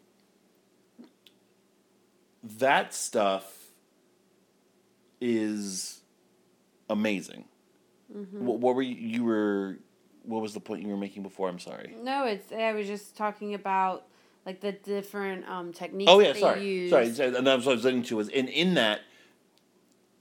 [2.58, 3.52] that stuff
[5.20, 6.00] is
[6.88, 7.44] amazing.
[8.14, 8.44] Mm-hmm.
[8.44, 9.76] What, what were you, you were?
[10.24, 11.48] What was the point you were making before?
[11.48, 11.94] I'm sorry.
[12.02, 12.52] No, it's.
[12.52, 14.06] I was just talking about
[14.44, 16.10] like the different um, techniques.
[16.10, 16.90] Oh yeah, that they sorry, use.
[16.90, 17.12] sorry.
[17.12, 17.36] sorry.
[17.36, 19.00] And that's what I was getting to was in in that.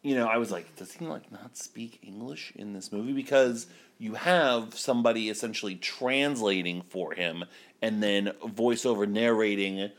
[0.02, 3.12] You know, I was like, does he like not speak English in this movie?
[3.14, 7.44] Because you have somebody essentially translating for him,
[7.82, 9.90] and then voiceover narrating,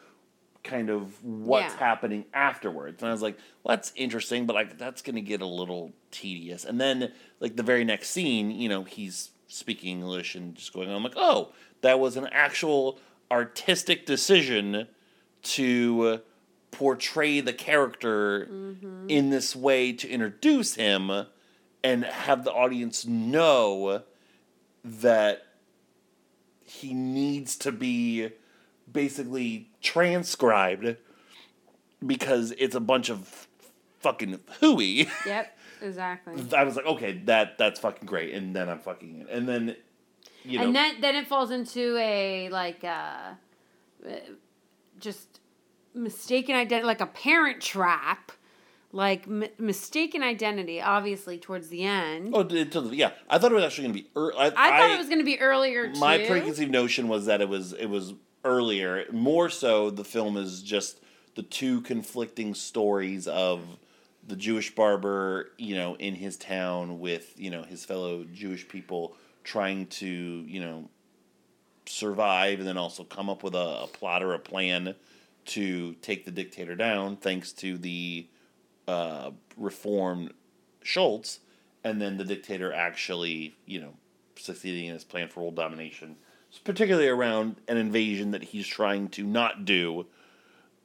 [0.65, 1.79] kind of what's Yeah.
[1.79, 3.03] happening afterwards.
[3.03, 5.93] And I was like, well, that's interesting, but like that's going to get a little
[6.11, 6.65] tedious.
[6.65, 10.89] And then like the very next scene, you know, he's speaking English and just going
[10.89, 10.97] on.
[10.97, 12.99] I'm like, oh, that was an actual
[13.31, 14.87] artistic decision
[15.43, 16.21] to
[16.71, 18.49] portray the character
[19.09, 21.27] in this way to introduce him
[21.83, 24.03] and have the audience know
[24.85, 25.47] that
[26.65, 28.31] he needs to be
[28.91, 30.97] basically transcribed
[32.07, 33.49] because it's a bunch of
[34.01, 35.09] fucking hooey.
[35.27, 35.57] Yep.
[35.83, 36.35] Exactly.
[36.57, 39.77] I was like, okay, that that's fucking great, and then I'm fucking it, and then
[40.45, 43.31] you know, and then then it falls into a like uh,
[44.99, 45.40] just
[45.95, 48.33] mistaken identity, like a parent trap,
[48.93, 50.81] like m- mistaken identity.
[50.81, 54.11] Obviously, towards the end, oh, it, it- yeah, I thought it was actually gonna be.
[54.17, 56.01] ear I, I thought it was going to be earlier too.
[56.01, 59.05] my preconceived notion was that it was it was earlier.
[59.13, 61.01] More so, the film is just
[61.37, 63.61] the two conflicting stories of
[64.27, 69.15] the Jewish barber, you know, in his town with you know his fellow Jewish people
[69.45, 70.89] trying to you know
[71.87, 74.95] survive and then also come up with a, a plot or a plan
[75.51, 78.29] to take the dictator down, thanks to the
[78.87, 80.33] uh, reformed
[80.83, 81.41] Schultz,
[81.83, 83.95] and then the dictator actually, you know,
[84.37, 86.17] succeeding in his plan for world domination,
[86.65, 90.07] particularly around an invasion that he's trying to not do,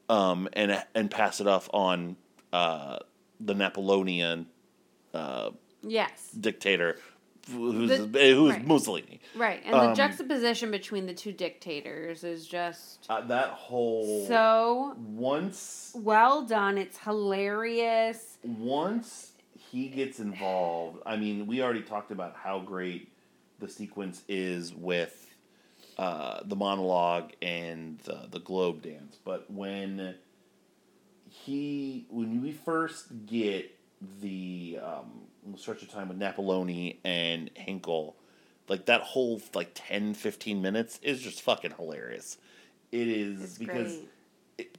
[0.09, 2.15] um, and and pass it off on
[2.51, 2.97] uh,
[3.39, 4.47] the Napoleonian
[5.13, 5.51] uh,
[5.81, 6.97] yes, dictator
[7.49, 8.67] who's The- who's right.
[8.67, 9.19] Mussolini.
[9.35, 14.95] Right, and the Um, juxtaposition between the two dictators is just Uh, that whole so
[14.97, 16.77] once well done.
[16.77, 18.37] It's hilarious.
[18.43, 19.33] once
[19.71, 23.09] he gets involved, I mean, we already talked about how great
[23.59, 25.21] the sequence is with
[25.97, 30.15] uh, the monologue and the, the globe dance, but when
[31.29, 33.71] he when we first get
[34.21, 35.21] the um,
[35.57, 38.13] stretch of time with Napoloni and Hynkel,
[38.67, 42.37] like that whole like 10, 15 minutes is just fucking hilarious.
[42.91, 43.99] It is It's because
[44.57, 44.77] great.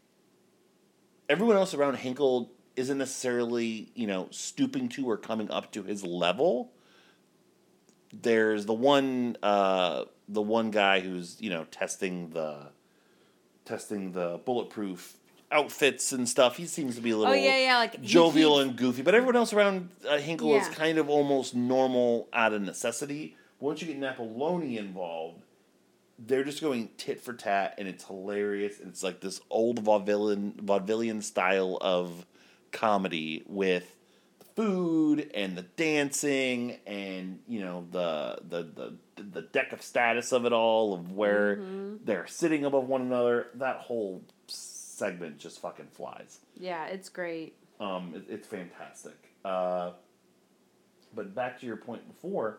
[1.28, 6.04] everyone else around Hynkel isn't necessarily, you know, stooping to or coming up to his
[6.04, 6.72] level.
[8.12, 12.68] There's the one uh the one guy who's, you know, testing the
[13.64, 15.16] testing the bulletproof
[15.52, 16.56] outfits and stuff.
[16.56, 17.78] He seems to be a little Oh yeah, yeah.
[17.78, 22.28] Like jovial and goofy, but everyone else around uh, Hynkel is kind of almost normal
[22.32, 23.36] out of necessity.
[23.60, 25.42] Once you get Napoloni involved,
[26.18, 28.78] they're just going tit for tat, and it's hilarious.
[28.80, 32.26] And it's like this old vaudevillian vaudevillian style of
[32.72, 33.94] comedy with
[34.40, 38.62] the food and the dancing, and you know the the
[39.16, 41.96] the the deck of status of it all, of where Mm-hmm.
[42.04, 43.46] they're sitting above one another.
[43.54, 44.22] That whole
[44.96, 46.40] segment just fucking flies.
[46.58, 47.54] Yeah, it's great.
[47.78, 49.16] Um, it, it's fantastic.
[49.44, 49.90] Uh,
[51.14, 52.58] but back to your point before,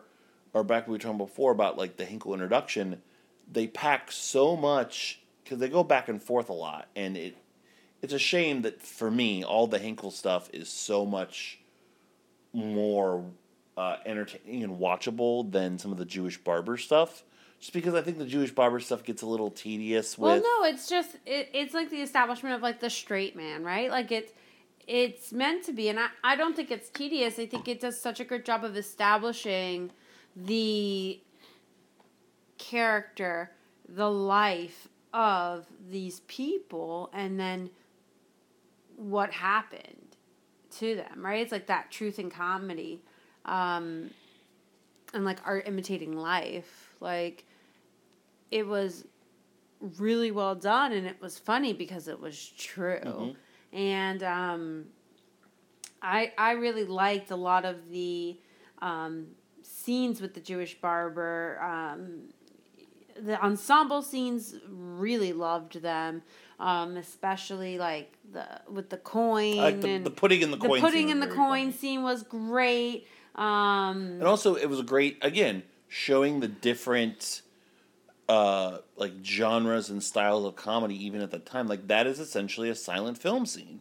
[0.54, 3.02] or back to what we were talking before about like the Hynkel introduction,
[3.50, 7.36] they pack so much because they go back and forth a lot, and it
[8.00, 11.58] it's a shame that for me all the Hynkel stuff is so much
[12.52, 13.24] more
[13.76, 17.24] uh, entertaining and watchable than some of the Jewish barber stuff.
[17.60, 20.42] Just because I think the Jewish barber stuff gets a little tedious with.
[20.42, 23.90] Well, no, it's just it, it's like the establishment of like the straight man, right?
[23.90, 24.32] Like it's
[24.86, 27.38] it's meant to be, and I, I don't think it's tedious.
[27.38, 29.90] I think it does such a good job of establishing
[30.34, 31.20] the
[32.58, 33.50] character,
[33.88, 37.70] the life of these people, and then
[38.96, 40.16] what happened
[40.78, 41.42] to them, right?
[41.42, 43.02] It's like that truth and comedy,
[43.44, 44.10] um,
[45.12, 47.44] and like art imitating life, like
[48.50, 49.04] it was
[49.98, 53.36] really well done and it was funny because it was true Mhm.
[53.72, 54.84] and um,
[56.02, 58.38] I I really liked a lot of the
[58.80, 59.28] um,
[59.62, 62.28] scenes with the Jewish barber um,
[63.20, 66.22] the ensemble scenes really loved them
[66.60, 70.68] um, especially like the with the coin like the, and the pudding in the, the
[70.68, 70.80] coin.
[70.80, 71.72] pudding in was the coin funny.
[71.72, 77.42] scene was great um, And also, it was great again showing the different
[78.28, 81.66] uh like genres and styles of comedy even at the time.
[81.68, 83.80] Like that is essentially a silent film scene.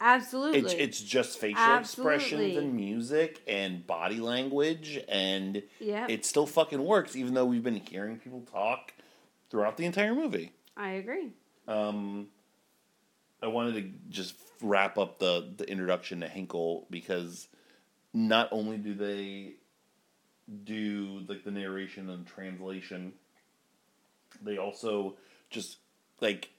[0.00, 2.14] absolutely It's it's just facial Absolutely.
[2.16, 7.62] expressions and music and body language and yeah it still fucking works even though we've
[7.62, 8.94] been hearing people talk
[9.50, 10.52] throughout the entire movie.
[10.76, 11.30] I agree
[11.68, 12.28] Um,
[13.42, 17.48] I wanted to just wrap up the the introduction to Hynkel because
[18.14, 19.54] not only do they
[20.64, 23.12] do like the narration and translation,
[24.40, 25.16] they also
[25.50, 25.78] just
[26.20, 26.50] like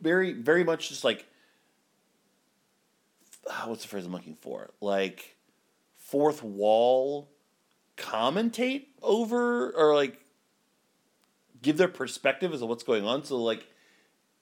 [0.00, 1.26] very very much just like
[3.48, 5.36] ah, what's the phrase I'm looking for like
[5.96, 7.28] fourth wall
[7.96, 10.20] commentate over or like
[11.62, 13.24] give their perspective as to what's going on.
[13.24, 13.66] So like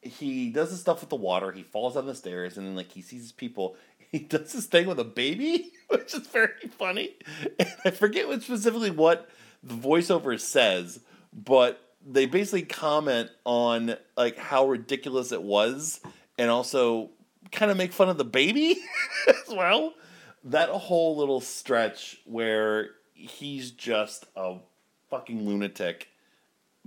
[0.03, 2.93] he does the stuff with the water, he falls down the stairs, and then like
[2.93, 3.77] he sees his people.
[4.15, 7.17] He does this thing with a baby, which is very funny.
[7.59, 9.29] And I forget what specifically what
[9.65, 11.01] the voiceover says,
[11.33, 16.01] but they basically comment on like how ridiculous it was
[16.39, 17.11] and also
[17.51, 18.77] kind of make fun of the baby
[19.29, 19.95] as well.
[20.45, 24.59] That whole little stretch where he's just a
[25.09, 26.09] fucking lunatic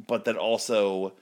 [0.06, 1.14] but then also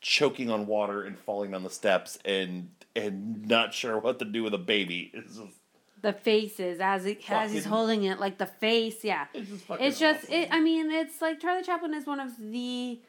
[0.00, 4.42] choking on water and falling down the steps and and not sure what to do
[4.42, 5.10] with a baby.
[5.14, 5.58] is just,
[6.04, 9.26] the faces as it as he's holding it like the face yeah.
[9.32, 10.34] It's just it's just awesome.
[10.34, 13.00] it i mean it's like charlie chaplin is one of the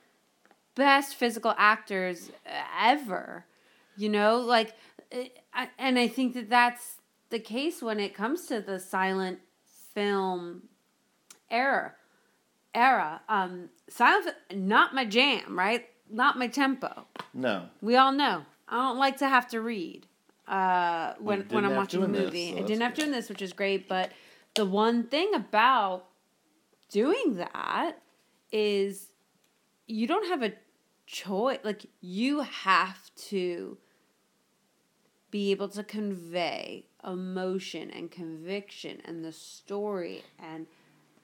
[0.75, 2.31] best physical actors
[2.79, 3.45] ever
[3.97, 4.39] you know?
[4.39, 4.73] Like
[5.11, 6.95] it, I, and i think that that's
[7.29, 9.39] the case when it comes to the silent
[9.93, 10.63] film
[11.49, 11.93] era
[12.73, 13.21] era.
[13.29, 15.87] Um silent not my jam right?
[16.09, 17.07] Not my tempo.
[17.33, 17.67] No.
[17.81, 18.45] we all know.
[18.69, 20.07] I don't like to have to read
[20.47, 22.51] uh, when when I'm watching a doing this, movie.
[22.51, 23.01] so I didn't have good.
[23.01, 23.87] doing this, which is great.
[23.87, 24.11] But
[24.55, 26.05] the one thing about
[26.89, 27.93] doing that
[28.51, 29.09] is
[29.87, 30.53] you don't have a
[31.07, 31.59] choice.
[31.63, 33.77] Like you have to
[35.31, 40.65] be able to convey emotion and conviction and the story and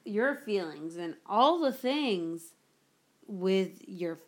[0.04, 2.54] your feelings and all the things
[3.26, 4.18] with your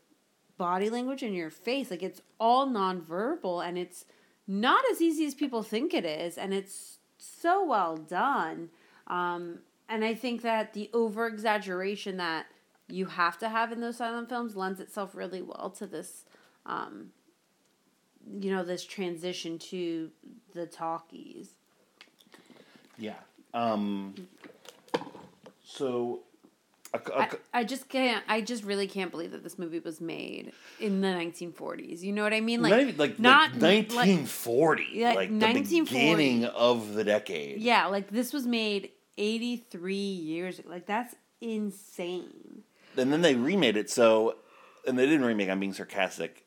[0.56, 1.90] body language and your face.
[1.90, 4.04] Like it's all nonverbal and it's
[4.46, 6.36] not as easy as people think it is.
[6.38, 8.70] And it's so well done.
[9.06, 12.46] Um, and I think that the over exaggeration that
[12.88, 16.24] you have to have in those silent films lends itself really well to this,
[16.66, 17.10] um,
[18.40, 20.10] you know, this transition to
[20.52, 21.54] the talkies.
[22.98, 23.14] Yeah.
[23.52, 24.14] Um,
[25.64, 26.20] so,
[26.94, 28.22] I, I just can't.
[28.28, 32.02] I just really can't believe that this movie was made in the 1940s.
[32.02, 32.62] You know what I mean?
[32.62, 35.84] not even like not like like- 1940, Yeah, like the 1940.
[35.94, 37.60] beginning of the decade.
[37.60, 40.58] Yeah, like this was made 83 years.
[40.58, 40.68] ago.
[40.70, 42.62] Like that's insane.
[42.96, 44.36] and then they remade it so
[44.86, 46.46] and they didn't remake i'm being sarcastic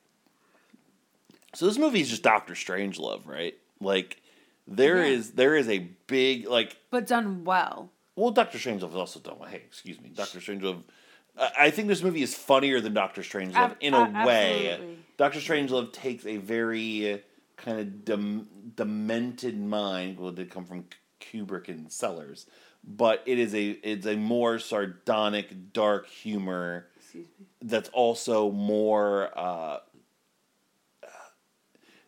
[1.53, 4.21] so this movie is just doctor Strangelove, right like
[4.67, 5.11] there Yeah.
[5.13, 7.89] is there is a big like But done well.
[8.17, 10.83] Well doctor strangelove is also done well hey excuse me doctor strangelove
[11.37, 14.71] I I think this movie is funnier than Doctor Strangelove Ab- in a way.
[14.71, 14.97] absolutely.
[15.17, 17.17] Doctor Strangelove takes a very uh,
[17.57, 20.19] kind of dem- demented mind.
[20.19, 20.85] Well, it did come from
[21.21, 22.47] Kubrick and Sellers,
[22.83, 27.45] but it is a it's a more sardonic, dark humor Excuse me.
[27.61, 29.77] that's also more uh,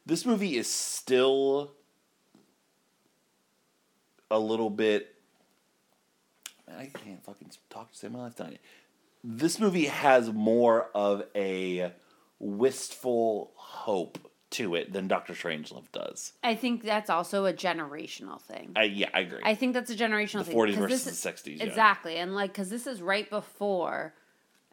[0.07, 1.71] this movie is still
[4.31, 5.15] a little bit
[6.77, 8.59] I can't fucking talk to save my life tonight.
[9.23, 11.91] This movie has more of a
[12.39, 14.17] wistful hope
[14.51, 16.33] to it than Doctor Strangelove does.
[16.43, 18.71] I think that's also a generational thing.
[18.75, 19.41] I yeah, I agree.
[19.43, 20.45] I think that's a generational thing.
[20.45, 20.55] The thing.
[20.57, 21.63] 40s 'cause versus this the is- 60s, yeah.
[21.65, 22.15] Exactly.
[22.17, 24.13] And like, because this is right before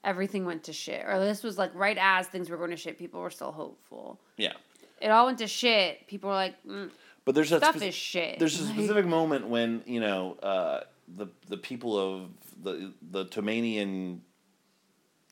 [0.02, 1.04] everything went to shit.
[1.06, 4.20] Or this was like right as things were going to shit, people were still hopeful.
[4.36, 4.52] yeah.
[4.98, 6.06] It all went to shit.
[6.06, 6.90] People were like, mm,
[7.26, 8.38] But there's that stuff spec- is shit.
[8.38, 12.30] There's a Like- specific moment when you know uh, the the people of
[12.62, 14.20] the the Tomanian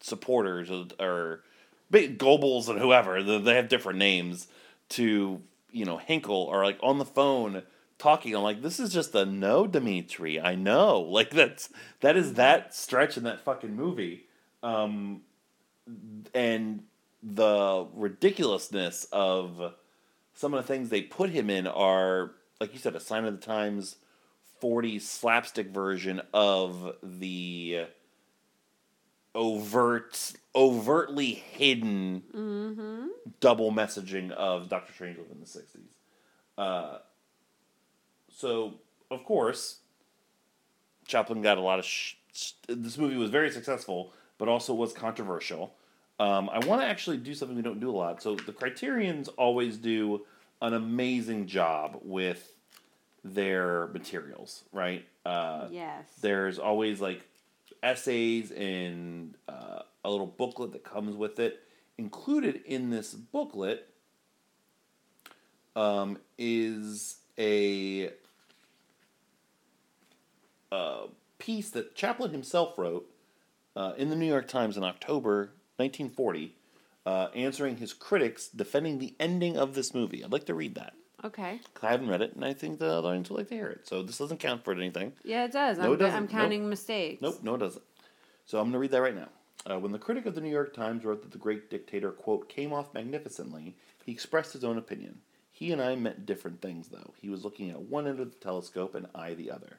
[0.00, 0.70] supporters
[1.00, 1.42] or,
[1.92, 4.48] Goebbels and whoever they they have different names
[4.90, 7.62] to you know Hynkel are like on the phone
[7.98, 8.34] talking.
[8.34, 10.40] I'm like, this is just a no, Dimitri.
[10.40, 11.70] I know, like that's
[12.00, 14.26] that is that stretch in that fucking movie,
[14.62, 15.22] um,
[16.34, 16.82] and
[17.22, 19.74] the ridiculousness of
[20.34, 23.40] some of the things they put him in are, like you said, a sign of
[23.40, 23.96] the times
[24.62, 27.86] 40s slapstick version of the
[29.34, 32.22] overt, overtly hidden
[33.40, 35.88] double messaging of Doctor Strangelove in the 60s.
[36.56, 36.98] Uh,
[38.28, 38.74] so,
[39.10, 39.78] of course,
[41.06, 41.84] Chaplin got a lot of.
[41.84, 45.74] Sh- sh- this movie was very successful, but also was controversial.
[46.20, 48.22] Um, I want to actually do something we don't do a lot.
[48.22, 50.24] So the Criterions always do
[50.62, 52.53] an amazing job with
[53.24, 55.04] their materials, right?
[55.24, 56.04] Uh, yes.
[56.20, 57.26] there's always like
[57.82, 61.60] essays and uh, a little booklet that comes with it.
[61.96, 63.88] Included in this booklet
[65.74, 68.10] um, is a
[70.70, 71.06] uh,
[71.38, 73.08] piece that Chaplin himself wrote
[73.76, 76.54] uh, in the New York Times in October 1940,
[77.06, 80.24] uh, answering his critics defending the ending of this movie.
[80.24, 80.94] I'd like to read that.
[81.24, 81.60] Okay.
[81.82, 83.88] I haven't read it, and I think the audience would like to hear it.
[83.88, 85.12] So this doesn't count for anything.
[85.24, 85.78] Yeah, it does.
[85.78, 86.16] No, I'm, it doesn't.
[86.16, 86.30] I'm Nope.
[86.30, 87.22] counting mistakes.
[87.22, 87.84] Nope, no, it doesn't.
[88.44, 89.28] So I'm going to read that right now.
[89.66, 92.50] Uh, when the critic of the New York Times wrote that the great dictator, quote,
[92.50, 95.20] came off magnificently, he expressed his own opinion.
[95.50, 97.14] He and I meant different things, though.
[97.22, 99.78] He was looking at one end of the telescope and I the other.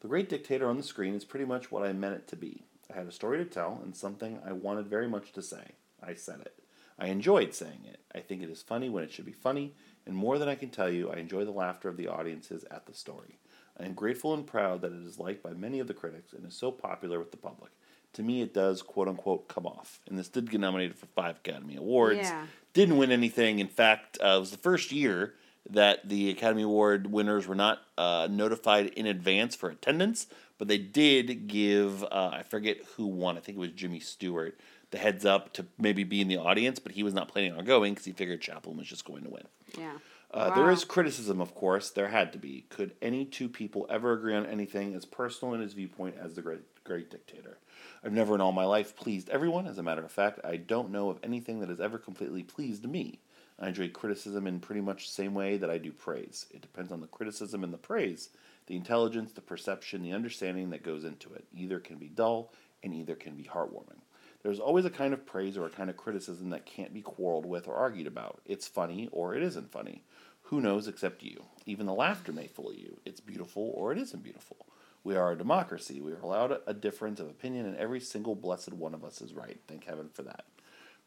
[0.00, 2.62] The great dictator on the screen is pretty much what I meant it to be.
[2.92, 5.72] I had a story to tell and something I wanted very much to say.
[6.00, 6.54] I said it.
[6.98, 8.00] I enjoyed saying it.
[8.14, 9.74] I think it is funny when it should be funny,
[10.06, 12.86] and more than I can tell you, I enjoy the laughter of the audiences at
[12.86, 13.38] the story.
[13.78, 16.46] I am grateful and proud that it is liked by many of the critics and
[16.46, 17.72] is so popular with the public.
[18.14, 20.00] To me, it does quote unquote come off.
[20.06, 22.20] And this did get nominated for five Academy Awards.
[22.20, 22.46] Yeah.
[22.72, 23.58] Didn't win anything.
[23.58, 25.34] In fact, uh, it was the first year
[25.70, 30.26] that the Academy Award winners were not uh, notified in advance for attendance,
[30.58, 34.58] but they did give, uh, I forget who won, I think it was Jimmy Stewart,
[34.94, 37.64] the heads up to maybe be in the audience, but he was not planning on
[37.64, 39.42] going because he figured Chaplin was just going to win.
[39.76, 39.94] Yeah.
[40.30, 40.68] Uh, Wow.
[40.68, 41.90] is criticism, of course.
[41.90, 42.64] There had to be.
[42.68, 46.42] Could any two people ever agree on anything as personal in his viewpoint as the
[46.42, 47.58] great, great dictator?
[48.04, 49.66] I've never in all my life pleased everyone.
[49.66, 52.88] As a matter of fact, I don't know of anything that has ever completely pleased
[52.88, 53.18] me.
[53.58, 56.46] I enjoy criticism in pretty much the same way that I do praise.
[56.52, 58.28] It depends on the criticism and the praise,
[58.68, 61.46] the intelligence, the perception, the understanding that goes into it.
[61.52, 62.52] Either can be dull
[62.84, 63.98] and either can be heartwarming.
[64.44, 67.46] There's always a kind of praise or a kind of criticism that can't be quarreled
[67.46, 68.42] with or argued about.
[68.44, 70.04] It's funny or it isn't funny.
[70.42, 71.44] Who knows except you?
[71.64, 73.00] Even the laughter may fool you.
[73.06, 74.66] It's beautiful or it isn't beautiful.
[75.02, 76.02] We are a democracy.
[76.02, 79.32] We are allowed a difference of opinion, and every single blessed one of us is
[79.32, 79.60] right.
[79.66, 80.44] Thank heaven for that.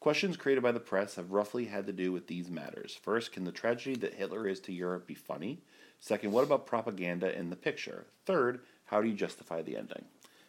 [0.00, 2.98] Questions created by the press have roughly had to do with these matters.
[3.00, 5.62] First, can the tragedy that Hitler is to Europe be funny?
[6.00, 8.06] Second, what about propaganda in the picture?
[8.24, 10.04] Third, how do you justify the ending?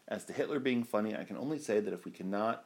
[0.08, 2.66] As to Hitler being funny, I can only say that if we cannot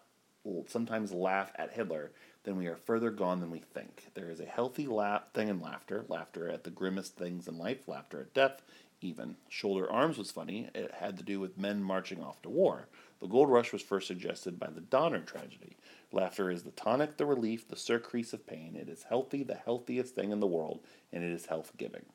[0.67, 2.11] sometimes laugh at Hitler,
[2.43, 4.07] then we are further gone than we think.
[4.13, 7.87] There is a healthy laugh thing in laughter, laughter at the grimmest things in life,
[7.87, 8.61] laughter at death,
[9.01, 9.35] even.
[9.49, 10.69] Shoulder arms was funny.
[10.73, 12.87] It had to do with men marching off to war.
[13.21, 15.77] The gold rush was first suggested by the Donner tragedy.
[16.11, 18.75] Laughter is the tonic, the relief, the surcease of pain.
[18.75, 20.81] It is healthy, the healthiest thing in the world,
[21.11, 22.05] and it is health giving.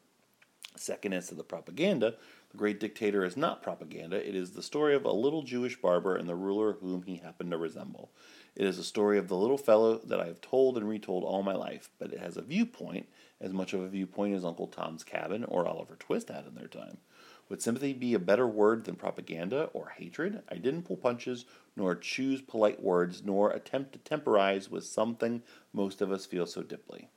[0.76, 2.14] Second, as to the propaganda,
[2.51, 4.16] the great dictator is not propaganda.
[4.26, 7.51] It is the story of a little Jewish barber and the ruler whom he happened
[7.51, 8.11] to resemble.
[8.57, 11.42] It is a story of the little fellow that I have told and retold all
[11.42, 13.07] my life, but it has a viewpoint,
[13.40, 16.68] as much of a viewpoint as Uncle Tom's Cabin or Oliver Twist had in their
[16.68, 16.99] time.
[17.49, 20.42] Would sympathy be a better word than propaganda or hatred?
[20.51, 21.44] I didn't pull punches,
[21.76, 25.42] nor choose polite words, nor attempt to temporize with something
[25.72, 27.09] most of us feel so deeply.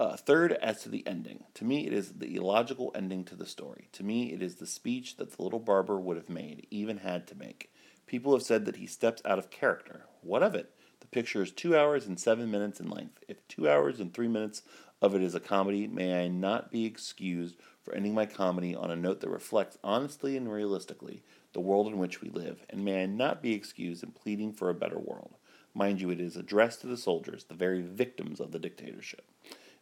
[0.00, 1.44] Uh, third, as to the ending.
[1.54, 3.88] To me, it is the illogical ending to the story.
[3.92, 7.26] To me, it is the speech that the little barber would have made, even had
[7.28, 7.72] to make.
[8.06, 10.06] People have said that he steps out of character.
[10.22, 10.74] What of it?
[11.00, 13.22] The picture is two hours and seven minutes in length.
[13.28, 14.62] If two hours and three minutes
[15.00, 18.90] of it is a comedy, may I not be excused for ending my comedy on
[18.90, 21.22] a note that reflects honestly and realistically
[21.52, 24.70] the world in which we live, and may I not be excused in pleading for
[24.70, 25.34] a better world.
[25.74, 29.24] Mind you, it is addressed to the soldiers, the very victims of the dictatorship.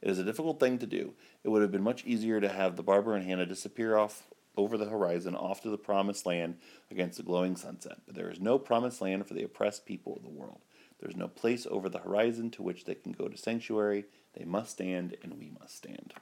[0.02, 1.12] It is a difficult thing to do.
[1.44, 4.76] It would have been much easier to have the barber and Hannah disappear off over
[4.76, 6.56] the horizon, off to the promised land
[6.90, 7.98] against the glowing sunset.
[8.06, 10.60] But there is no promised land for the oppressed people of the world.
[11.00, 14.04] There is no place over the horizon to which they can go to sanctuary.
[14.34, 16.12] They must stand, and we must stand.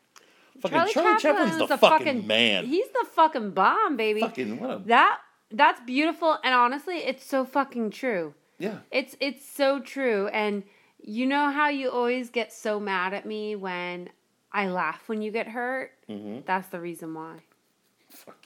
[0.61, 2.66] Fucking Charlie, Charlie Chaplin's the, the fucking, fucking, man.
[2.66, 4.20] He's the fucking bomb, baby.
[4.20, 5.18] Fucking what a that
[5.51, 8.35] that's beautiful, and honestly, it's so fucking true.
[8.59, 10.64] Yeah, it's it's so true, and
[11.01, 14.11] you know how you always get so mad at me when
[14.53, 15.92] I laugh when you get hurt?
[16.09, 16.40] Mm-hmm.
[16.46, 17.40] That's the reason why.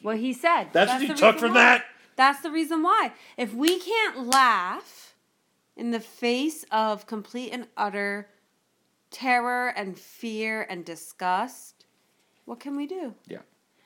[0.02, 0.68] What he said.
[0.72, 1.60] That's, That's what you took from why.
[1.60, 1.84] that?
[2.16, 3.12] That's the reason why.
[3.36, 5.14] If we can't laugh
[5.76, 8.28] in the face of complete and utter
[9.10, 11.86] terror and fear and disgust,
[12.44, 13.14] what can we do?
[13.26, 13.38] Yeah.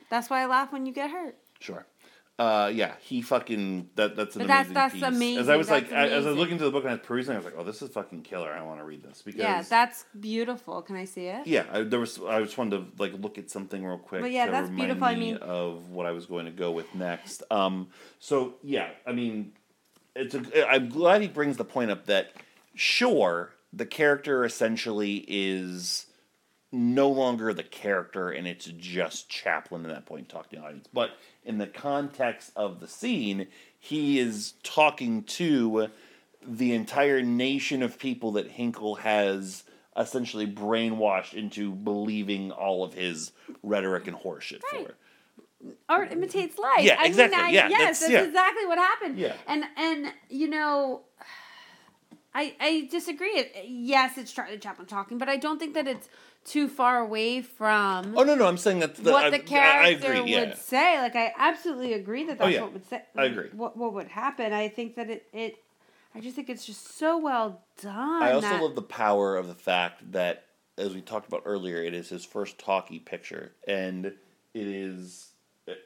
[0.09, 1.37] That's why I laugh when you get hurt.
[1.61, 1.87] Sure.
[2.39, 5.03] Uh, yeah, he fucking that that's an but amazing that's, that's piece.
[5.03, 5.41] amazing.
[5.41, 6.19] As I was like, amazing.
[6.19, 7.65] as I was looking through the book and I was perusing, I was like, oh,
[7.65, 8.53] this is fucking killer.
[8.53, 10.83] I want to read this because yeah, that's beautiful.
[10.83, 11.47] Can I see it?
[11.47, 12.21] Yeah, I, there was.
[12.21, 14.21] I just wanted to like look at something real quick.
[14.21, 15.05] But yeah, that's beautiful.
[15.05, 17.43] I mean, of what I was going to go with next.
[17.51, 19.53] Um, so yeah, I mean,
[20.15, 20.69] it's a.
[20.69, 22.33] I'm glad he brings the point up that
[22.75, 26.06] sure the character essentially is
[26.77, 30.87] no longer the character and it's just Chaplin at that point talking to the audience.
[30.93, 31.11] But
[31.45, 33.49] in the context of the scene,
[33.79, 35.89] he is talking to
[36.47, 39.65] the entire nation of people that Hynkel has
[39.97, 44.87] essentially brainwashed into believing all of his rhetoric and horseshit right.
[44.87, 44.95] for.
[45.89, 46.83] Art imitates life.
[46.83, 47.37] Yeah, I exactly.
[47.37, 48.23] Mean, I, yeah, yes, that's, that's yeah.
[48.25, 49.19] exactly what happened.
[49.19, 49.35] Yeah.
[49.49, 51.03] And and you know,
[52.35, 53.47] I I disagree.
[53.67, 56.09] Yes, it's Charlie Chaplin talking, but I don't think that it's
[56.47, 58.17] too far away from.
[58.17, 60.41] Oh no, no, I'm saying that the, what I, the character agree, yeah.
[60.41, 60.99] would say.
[60.99, 62.63] Like I absolutely agree that that's oh, yeah.
[62.63, 63.03] what would say.
[63.17, 63.49] I agree.
[63.53, 64.53] What what would happen?
[64.53, 65.57] I think that it it.
[66.15, 68.23] I just think it's just so well done.
[68.23, 68.63] I also that...
[68.63, 70.45] love the power of the fact that,
[70.79, 75.33] as we talked about earlier, it is his first talkie picture, and it is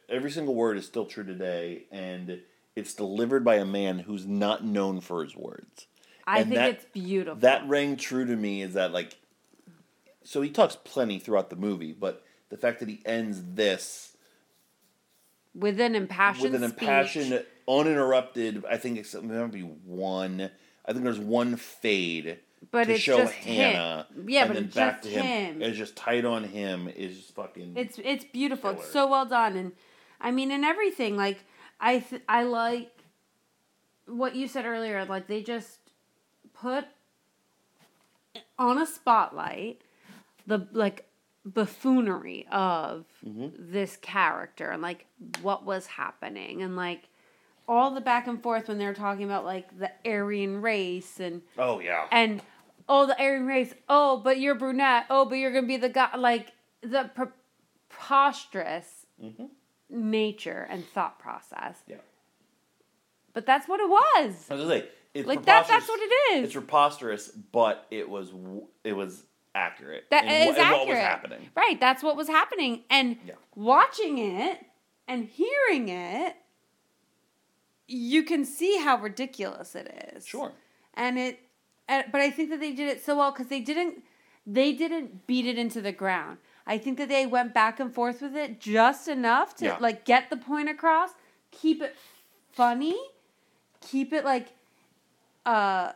[0.09, 2.41] every single word is still true today, and
[2.77, 5.87] it's delivered by a man who's not known for his words.
[6.27, 7.41] I and think that, it's beautiful.
[7.41, 9.17] That rang true to me is that like
[10.31, 14.17] so he talks plenty throughout the movie, but the fact that he ends this
[15.57, 18.65] with an impassioned, with an impassioned, uninterrupted.
[18.71, 20.53] I think it's there might be one.
[20.87, 22.39] I think there's one fade
[22.71, 24.07] but to it's show just Hannah.
[24.15, 24.29] Him.
[24.29, 25.55] Yeah, but it's back just to him.
[25.55, 25.63] him.
[25.63, 26.87] It's just tight on him.
[26.87, 27.73] Is just fucking.
[27.75, 28.71] It's it's beautiful.
[28.71, 28.85] Killer.
[28.85, 29.73] It's so well done, and
[30.21, 31.17] I mean, and everything.
[31.17, 31.45] Like
[31.81, 32.93] I th- I like
[34.07, 35.05] what you said earlier.
[35.05, 35.81] Like they just
[36.55, 36.85] put
[38.61, 39.83] on a spotlight
[40.51, 41.07] the like
[41.45, 43.49] buffoonery of mm-hmm.
[43.57, 45.07] this character and like
[45.43, 47.09] what was happening and like
[47.69, 51.79] all the back and forth when they're talking about like the Aryan race and oh
[51.79, 52.43] yeah and
[52.89, 56.15] oh the Aryan race oh but you're brunette oh but you're gonna be the guy
[56.17, 57.09] like the
[57.89, 59.47] preposterous mm-hmm.
[59.89, 61.97] nature and thought process yeah
[63.33, 65.67] but that's what it was I was gonna say it's Like that.
[65.67, 66.45] That's what it is.
[66.45, 68.33] It's preposterous, but it was
[68.85, 69.25] it was
[69.55, 70.05] accurate.
[70.11, 70.79] That in, is in accurate.
[70.79, 71.51] what was happening.
[71.57, 72.85] Right, that's what was happening.
[72.91, 73.35] And Yeah.
[73.55, 74.65] watching it
[75.09, 76.37] and hearing it,
[77.87, 80.27] you can see how ridiculous it is.
[80.27, 80.53] Sure.
[80.95, 81.41] And it,
[81.89, 84.05] and, but I think that they did it so well because they didn't,
[84.47, 86.39] they didn't beat it into the ground.
[86.67, 89.77] I think that they went back and forth with it just enough to Yeah.
[89.81, 91.11] like get the point across,
[91.51, 91.97] keep it
[92.53, 92.97] funny,
[93.81, 94.49] keep it like,
[95.45, 95.93] uh,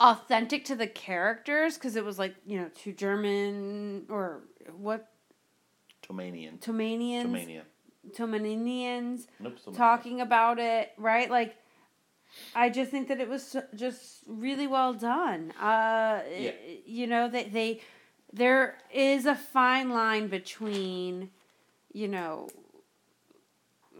[0.00, 4.42] authentic to the characters because it was like you know two German or
[4.76, 5.08] what
[6.08, 6.58] Tomanian.
[6.58, 7.62] Tomanians, Tomania.
[8.16, 9.58] Tomaninians Nope.
[9.64, 9.76] Tomania.
[9.76, 11.30] talking about it, right?
[11.30, 11.56] Like,
[12.54, 15.52] I just think that it was just really well done.
[15.60, 16.52] Uh, Yeah.
[16.86, 17.80] You know, they, they,
[18.32, 21.30] there is a fine line between,
[21.92, 22.48] you know,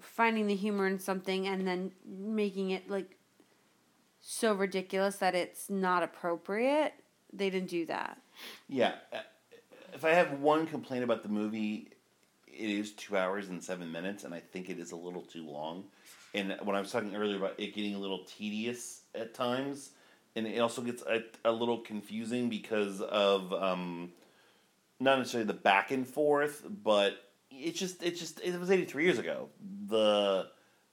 [0.00, 3.17] finding the humor in something and then making it like
[4.20, 6.94] so ridiculous that it's not appropriate.
[7.32, 8.20] They didn't do that.
[8.68, 8.94] Yeah.
[9.12, 9.18] uh,
[9.92, 11.90] If I have one complaint about the movie,
[12.46, 15.46] it is two hours and seven minutes, and I think it is a little too
[15.46, 15.84] long.
[16.34, 19.90] And when I was talking earlier about it getting a little tedious at times,
[20.36, 24.12] and it also gets a, a little confusing because of um,
[25.00, 27.14] not necessarily the back and forth, but
[27.50, 29.48] it just it just it was eighty three years ago.
[29.88, 30.48] The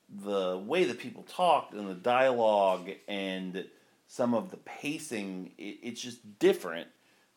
[0.10, 3.66] the way that people talked and the dialogue and
[4.08, 6.88] some of the pacing, it, it's just different.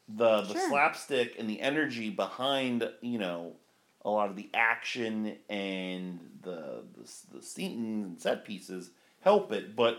[0.09, 0.69] The the Sure.
[0.71, 3.53] slapstick and the energy behind you know
[4.05, 8.91] a lot of the action and the the, the scenes and set pieces
[9.21, 9.99] help it, but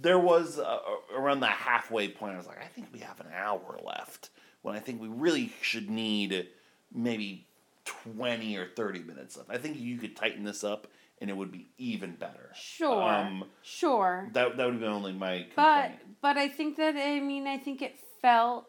[0.00, 0.78] there was uh,
[1.16, 2.34] around the halfway point.
[2.34, 4.30] I was like, I think we have an hour left.
[4.62, 6.46] When I think we really should need
[6.94, 7.46] maybe
[7.84, 9.50] twenty or thirty minutes left.
[9.50, 10.86] I think you could tighten this up,
[11.20, 12.50] and it would be even better.
[12.54, 13.02] Sure.
[13.02, 14.28] Um, sure.
[14.32, 15.54] that that would be only my complaint.
[15.56, 18.66] but but I think that I mean I think it felt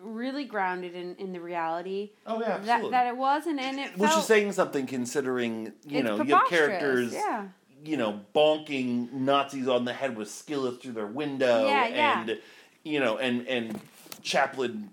[0.00, 2.90] really grounded in, in the reality oh yeah, that absolutely.
[2.90, 6.34] that it was and, and it Which felt is saying something considering you know you
[6.34, 7.46] have characters yeah
[7.84, 12.20] you know bonking Nazis on the head with skillets through their window Yeah, yeah.
[12.22, 12.38] and
[12.82, 13.80] you know and and
[14.24, 14.90] Chaplin.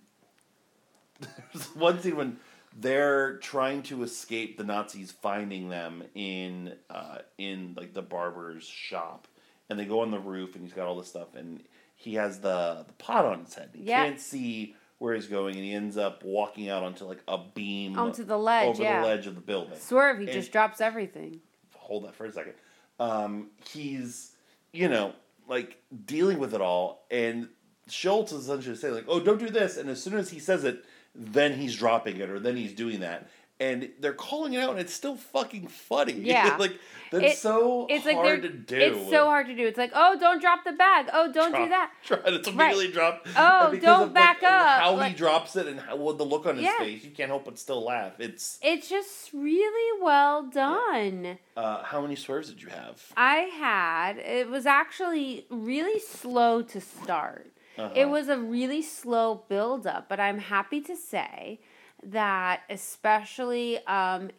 [1.54, 2.38] There's one scene when
[2.78, 9.28] they're trying to escape the Nazis finding them in uh, in like the barber's shop,
[9.70, 11.64] and they go on the roof and he's got all this stuff and
[11.96, 13.70] he has the the pot on his head.
[13.74, 14.06] He Yeah.
[14.06, 17.98] can't see where he's going and he ends up walking out onto like a beam
[17.98, 19.78] onto the ledge over yeah the ledge of the building.
[19.80, 21.42] swerve he And- just drops everything
[21.76, 22.54] Hold that for a second.
[23.00, 24.32] Um, he's
[24.72, 25.14] you know
[25.48, 27.50] like dealing with it all, and
[27.92, 30.64] Schultz is essentially saying like, "Oh, don't do this," and as soon as he says
[30.64, 30.84] it,
[31.16, 33.30] then he's dropping it or then he's doing that.
[33.60, 36.14] And they're calling it out, and it's still fucking funny.
[36.20, 36.56] Yeah.
[36.58, 36.80] like
[37.12, 38.76] that's It- so it's like hard they're to do.
[38.78, 41.64] it's so hard to do it's like oh don't drop the bag oh don't Drop-
[41.66, 43.28] do that Try to immediately drop.
[43.36, 46.46] Oh, don't of, like, back up, How he drops it and how, well, the look
[46.46, 46.80] on his Yeah.
[46.80, 48.14] face, you can't help but still laugh.
[48.20, 53.04] It's it's just really well done uh, how many swerves did you have?
[53.18, 53.36] I
[53.66, 57.48] had it was actually really slow to start.
[57.82, 57.94] Uh-huh.
[57.96, 61.60] It was a really slow build up, but I'm happy to say
[62.04, 64.32] that especially um,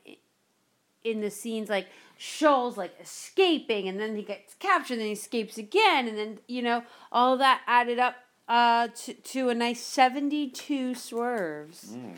[1.05, 1.87] in the scenes like
[2.17, 6.39] Schultz like escaping and then he gets captured and then he escapes again and then
[6.49, 8.17] you know all that added up
[8.49, 11.95] uh, to, to a nice 72 swerves.
[11.97, 12.17] Mm,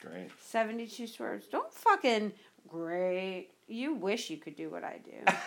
[0.00, 0.30] great.
[0.40, 1.46] 72 swerves.
[1.46, 2.32] Don't fucking
[2.68, 3.48] great.
[3.66, 5.32] You wish you could do what I do.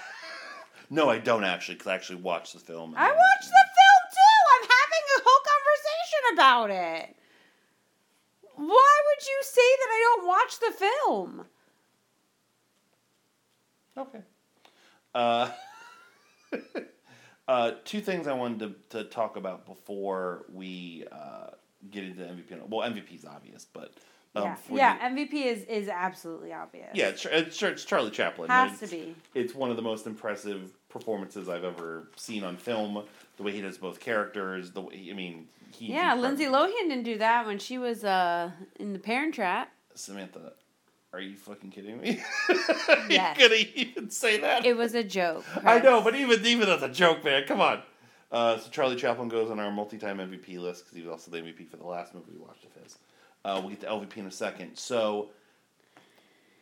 [0.90, 2.94] No, I don't actually, because I actually watched the film.
[2.96, 4.38] I watched the film too.
[4.54, 7.16] I'm having a whole conversation about it.
[8.56, 11.46] Why would you say that I don't watch the film?
[13.98, 14.20] Okay.
[15.14, 15.50] Uh,
[17.48, 18.60] uh, two things I wanted
[18.92, 21.48] to, to talk about before we uh,
[21.92, 22.68] get into MVP.
[22.68, 23.94] Well, MVP's obvious, but
[24.36, 25.10] um, yeah, yeah.
[25.10, 26.90] you- MVP is is absolutely obvious.
[26.94, 28.50] yeah, it's, it's, it's Charlie Chaplin.
[28.50, 29.16] has to be.
[29.34, 33.04] It's one of the most impressive performances I've ever seen on film.
[33.38, 37.04] The way he does both characters, the way I mean, he Yeah, Lindsay Lohan didn't
[37.04, 39.72] do that when she was uh in the Parent Trap.
[39.94, 40.54] Samantha,
[41.14, 42.22] are you fucking kidding me?
[43.10, 43.38] Yes.
[43.40, 44.66] you gonna even say that?
[44.66, 45.46] It was a joke.
[45.64, 47.82] I know, but even even as a joke, man, come on.
[48.32, 51.38] Uh, so Charlie Chaplin goes on our multi-time MVP list because he was also the
[51.38, 52.98] MVP for the last movie we watched of his.
[53.46, 54.76] Uh, we'll get to LVP in a second.
[54.76, 55.30] So,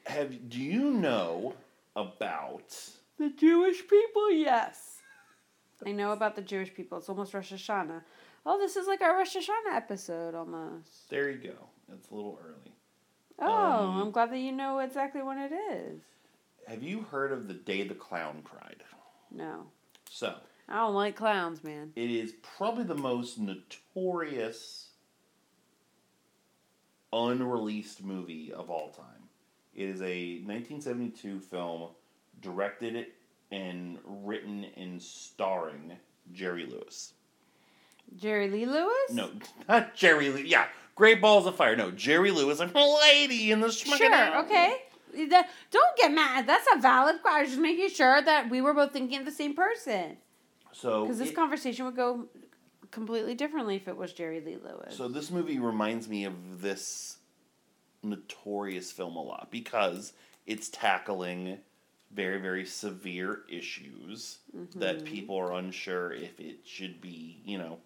[0.06, 1.54] have do you know
[1.96, 2.78] about?
[3.18, 4.98] the Jewish people, yes.
[5.86, 6.98] I know about the Jewish people.
[6.98, 8.02] It's almost Rosh Hashanah.
[8.46, 11.10] Oh, this is like our Rosh Hashanah episode almost.
[11.10, 11.68] There you go.
[11.94, 12.74] It's a little early.
[13.40, 16.02] Oh, Um, I'm glad that you know exactly when it is.
[16.68, 18.84] Have you heard of the day the clown cried?
[19.32, 19.66] No.
[20.10, 20.36] So,
[20.70, 21.92] I don't like clowns, man.
[21.96, 24.90] It is probably the most notorious
[27.12, 29.06] unreleased movie of all time.
[29.76, 31.90] It is a 1972 film
[32.42, 33.08] directed
[33.52, 35.94] and written and starring
[36.32, 37.14] Jerry Lewis.
[38.18, 39.12] Jerry Lee Lewis?
[39.12, 39.30] No,
[39.70, 40.46] not Jerry Lewis.
[40.46, 41.76] Yeah, Great Balls of Fire.
[41.76, 42.60] No, Jerry Lewis.
[42.60, 44.78] I'm a lady in the Sure, okay.
[45.30, 46.48] That, don't get mad.
[46.48, 47.38] That's a valid question.
[47.38, 50.18] I was just making sure that we were both thinking of the same person.
[50.72, 52.28] So Because this it- conversation would go
[52.90, 54.96] completely differently if it was Jerry Lee Lewis.
[54.96, 57.18] So this movie reminds me of this
[58.04, 60.14] notorious film a lot because
[60.46, 61.58] it's tackling
[62.12, 64.40] very very severe issues
[64.76, 65.06] that mm-hmm.
[65.06, 67.80] people are unsure if it should be you know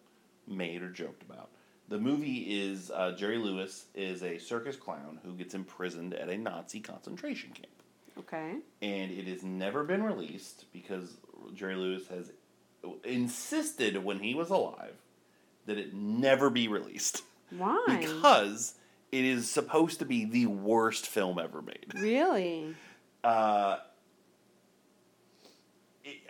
[0.48, 1.50] made or joked about.
[1.90, 6.38] The movie is uh, Jerry Lewis is a circus clown who gets imprisoned at a
[6.38, 7.84] Nazi concentration camp,
[8.20, 8.56] okay.
[8.82, 11.18] and it has never been released because
[11.54, 12.32] Jerry Lewis has
[13.04, 14.96] insisted when he was alive
[15.66, 17.22] that it never be released
[17.52, 17.98] Why?
[18.00, 18.76] because
[19.12, 21.94] it is supposed to be the worst film ever made.
[21.96, 22.76] really?
[23.24, 23.78] Uh,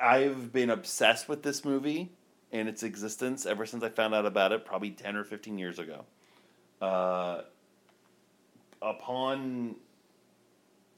[0.01, 2.11] I've been obsessed with this movie
[2.51, 5.79] and its existence ever since I found out about it, probably 10 or 15 years
[5.79, 6.05] ago.
[6.81, 7.41] Uh,
[8.81, 9.75] upon,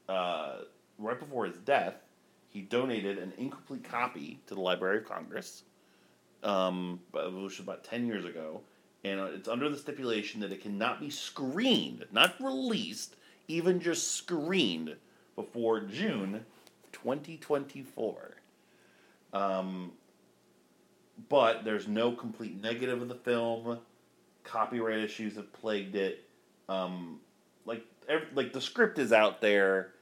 [0.08, 0.58] uh,
[0.98, 1.94] right before his death,
[2.48, 5.62] he donated an incomplete copy to the Library of Congress,
[6.42, 8.60] um, which was about 10 years ago.
[9.02, 13.16] And it's under the stipulation that it cannot be screened, not released,
[13.48, 14.94] even just screened
[15.36, 16.44] before June
[16.92, 18.36] 2024.
[19.32, 19.92] Um,
[21.28, 23.78] but there's no complete negative of the film.
[24.44, 26.24] Copyright issues have plagued it.
[26.68, 27.20] Um,
[27.64, 29.92] like, ev- like the script is out there.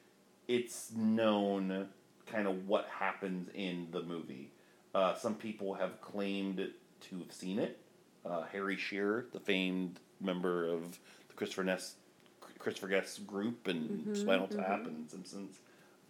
[0.46, 1.88] It's known
[2.26, 4.50] kind of what happens in the movie.
[4.94, 6.56] Uh, some people have claimed
[7.00, 7.78] to have seen it.
[8.24, 10.98] Uh, Harry Shearer, the famed member of
[11.28, 11.94] the Christopher Ness,
[12.58, 15.58] Christopher Guest group and Spinal Tap and Simpsons,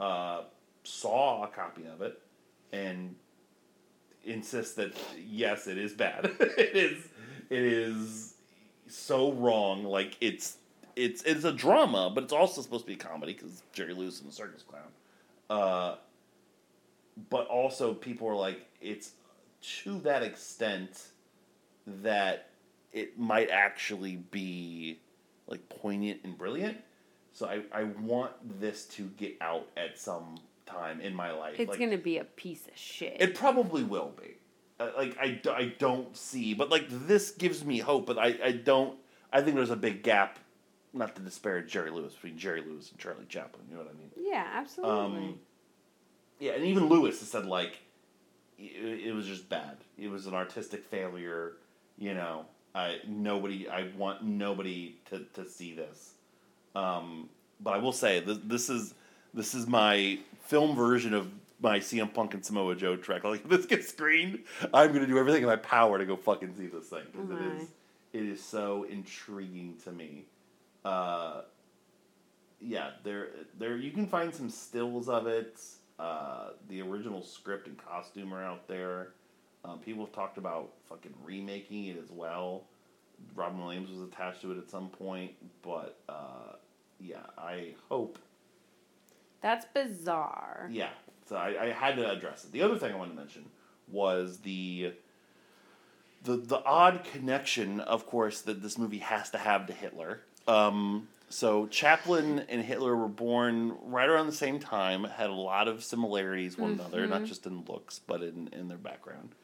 [0.00, 0.42] uh,
[0.84, 2.20] saw a copy of it
[2.72, 3.14] and
[4.28, 4.92] insists that
[5.26, 6.30] yes, it is bad.
[6.40, 7.08] it is.
[7.50, 8.34] It is
[8.86, 9.84] so wrong.
[9.84, 10.56] Like it's
[10.96, 14.20] it's it's a drama, but it's also supposed to be a comedy because Jerry Lewis
[14.20, 14.82] and the circus clown.
[15.48, 15.96] Uh,
[17.30, 19.12] but also, people are like, it's
[19.82, 21.06] to that extent
[21.86, 22.50] that
[22.92, 25.00] it might actually be
[25.46, 26.78] like poignant and brilliant.
[27.32, 31.54] So I, I want this to get out at some time in my life.
[31.58, 33.16] It's Like, gonna be a piece of shit.
[33.20, 34.34] it probably will be.
[34.80, 38.06] Uh, like I don't see, but like this gives me hope.
[38.06, 38.96] But I, I don't.
[39.32, 40.38] I think there's a big gap.
[40.94, 43.62] Not to disparage Jerry Lewis between Jerry Lewis and Charlie Chaplin.
[43.68, 44.10] You know what I mean?
[44.16, 44.96] yeah, absolutely.
[44.98, 45.38] Um,
[46.38, 47.80] yeah, and even Lewis has said like
[48.58, 49.76] it, it was just bad.
[49.98, 51.54] It was an artistic failure.
[51.98, 53.68] You know, I nobody.
[53.68, 56.12] I want nobody to, to see this.
[56.74, 57.28] Um,
[57.60, 58.94] but I will say this, this is
[59.34, 60.18] this is my
[60.48, 61.30] film version of
[61.60, 63.24] my CM Punk and Samoa Joe track.
[63.24, 64.40] Like if this gets screened,
[64.72, 67.62] I'm gonna do everything in my power to go fucking see this thing because it
[67.62, 67.68] is
[68.12, 70.24] it is so intriguing to me.
[70.84, 71.42] Uh,
[72.60, 73.28] yeah, there
[73.58, 75.60] there you can find some stills of it.
[75.98, 79.12] Uh, the original script and costume are out there.
[79.64, 82.64] Um, people have talked about fucking remaking it as well.
[83.34, 85.32] Robin Williams was attached to it at some point,
[85.62, 86.54] but uh,
[87.00, 88.18] yeah, I hope.
[89.40, 90.68] That's bizarre.
[90.70, 90.90] Yeah,
[91.28, 92.52] so I, I had to address it.
[92.52, 93.44] The other thing I wanted to mention
[93.90, 94.92] was the
[96.24, 100.20] the the odd connection, of course, that this movie has to have to Hitler.
[100.46, 105.68] Um, so Chaplin and Hitler were born right around the same time, had a lot
[105.68, 109.34] of similarities one another, not just in looks, but in, in their background.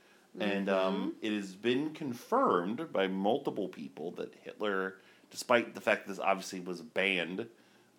[0.40, 4.95] And um, it has been confirmed by multiple people that Hitler,
[5.30, 7.47] despite the fact that this obviously was banned,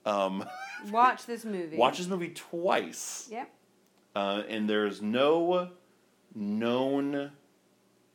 [0.06, 0.45] um,
[0.91, 1.78] Watch this movie.
[1.78, 3.28] Watch this movie twice.
[3.32, 3.49] Yep.
[4.16, 5.70] Uh, and there's no
[6.34, 7.32] known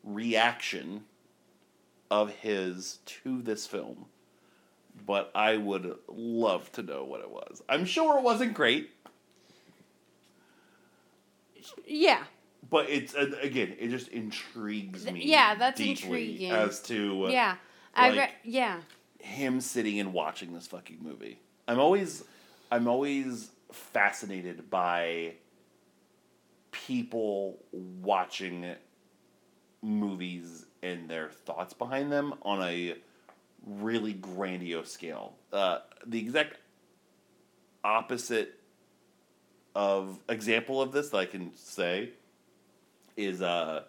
[0.04, 1.04] reaction
[2.10, 4.06] of his to this film.
[5.06, 7.62] But I would love to know what it was.
[7.68, 8.90] I'm sure it wasn't great,
[11.86, 12.22] Yeah.
[12.68, 15.22] but it's uh, again, it just intrigues me.
[15.24, 16.50] Yeah, that's intriguing.
[16.52, 17.56] as to uh, Yeah.
[17.94, 18.80] I like- re- yeah.
[19.18, 21.38] him sitting and watching this fucking movie.
[21.70, 22.24] I'm always
[22.72, 25.34] I'm always fascinated by
[26.72, 28.74] people watching
[29.80, 32.96] movies and their thoughts behind them on a
[33.64, 35.34] really grandiose scale.
[35.52, 36.56] Uh, the exact
[37.84, 38.58] opposite
[39.76, 42.10] of example of this that I can say
[43.16, 43.84] is uh,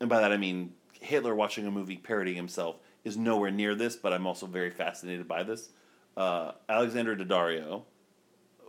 [0.00, 3.94] and by that I mean Hitler watching a movie parodying himself is nowhere near this,
[3.94, 5.68] but I'm also very fascinated by this.
[6.16, 7.82] Uh, Alexandra Daddario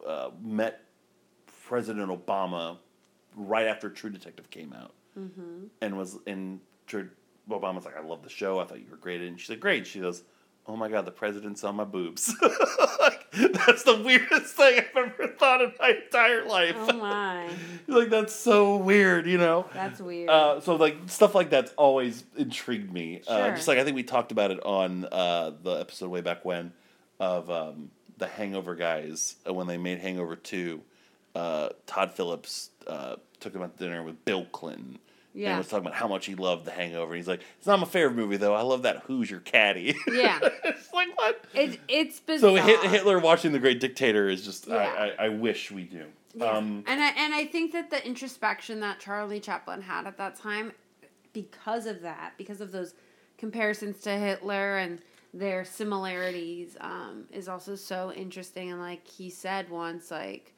[0.08, 0.84] uh, met
[1.66, 2.78] President Obama
[3.36, 5.66] right after True Detective came out, mm-hmm.
[5.82, 7.10] and was in True.
[7.50, 8.60] Obama's like, "I love the show.
[8.60, 10.22] I thought you were great." And she's like, "Great." She goes,
[10.68, 12.34] "Oh my god, the president saw my boobs."
[13.00, 16.76] like, that's the weirdest thing I've ever thought in my entire life.
[16.78, 17.50] Oh my.
[17.88, 19.66] like that's so weird, you know.
[19.74, 20.30] That's weird.
[20.30, 23.22] Uh, so like stuff like that's always intrigued me.
[23.28, 23.56] Uh, Sure.
[23.56, 26.74] just like I think we talked about it on uh, the episode way back when
[27.20, 30.82] of um, the Hangover guys uh, when they made Hangover two.
[31.36, 34.98] Uh, Todd Phillips uh, took them out to dinner with Bill Clinton.
[35.38, 35.50] Yeah.
[35.50, 37.14] And was talking about how much he loved The Hangover.
[37.14, 38.56] And He's like, it's not my favorite movie though.
[38.56, 39.96] I love that Who's Your Caddy.
[40.12, 40.40] Yeah.
[40.64, 41.46] it's like what?
[41.54, 42.58] It, it's So bizarre.
[42.58, 44.76] Hit- Hitler watching The Great Dictator is just Yeah.
[44.78, 46.06] I, I, I wish we do.
[46.34, 46.46] Yeah.
[46.46, 50.36] Um, and I and I think that the introspection that Charlie Chaplin had at that
[50.36, 50.72] time,
[51.34, 52.94] because of that, because of those
[53.38, 55.00] comparisons to Hitler and
[55.34, 58.72] their similarities, um, is also so interesting.
[58.72, 60.54] And like he said once, like,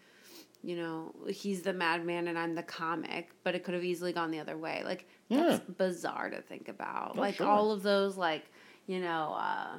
[0.64, 4.30] you know, he's the madman and I'm the comic, but it could have easily gone
[4.32, 4.82] the other way.
[4.84, 7.14] Like that's bizarre to think about.
[7.16, 7.48] Oh, like sure.
[7.48, 8.46] all of those, like
[8.88, 9.36] you know.
[9.38, 9.78] Uh,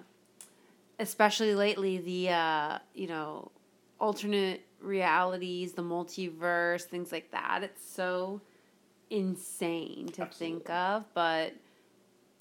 [0.99, 3.51] especially lately the uh, you know
[3.99, 8.41] alternate realities the multiverse things like that it's so
[9.11, 11.53] insane to think of but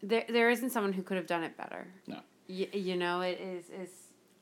[0.02, 2.20] there there isn't someone who could have done it better No.
[2.48, 3.90] y- you know it is is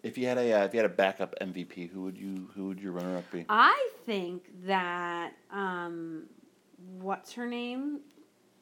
[0.07, 2.67] If you had a uh, if you had a backup MVP, who would you who
[2.67, 3.45] would your runner up be?
[3.49, 6.23] i think that um
[6.99, 7.99] what's her name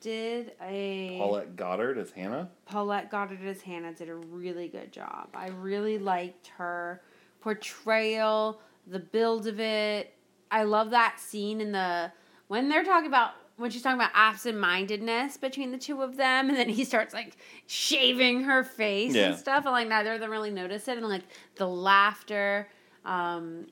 [0.01, 2.49] did a Paulette Goddard as Hannah.
[2.65, 5.29] Paulette Goddard as Hannah did a really good job.
[5.33, 7.01] I really liked her
[7.41, 10.13] portrayal, the build of it.
[10.51, 12.11] I love that scene in the
[12.47, 16.57] when they're talking about when she's talking about absent-mindedness between the two of them, and
[16.57, 17.37] then he starts like
[17.67, 19.29] shaving her face Yeah.
[19.29, 21.23] and stuff, and like neither of them really notice it, and like
[21.55, 22.67] the laughter.
[23.05, 23.67] Um,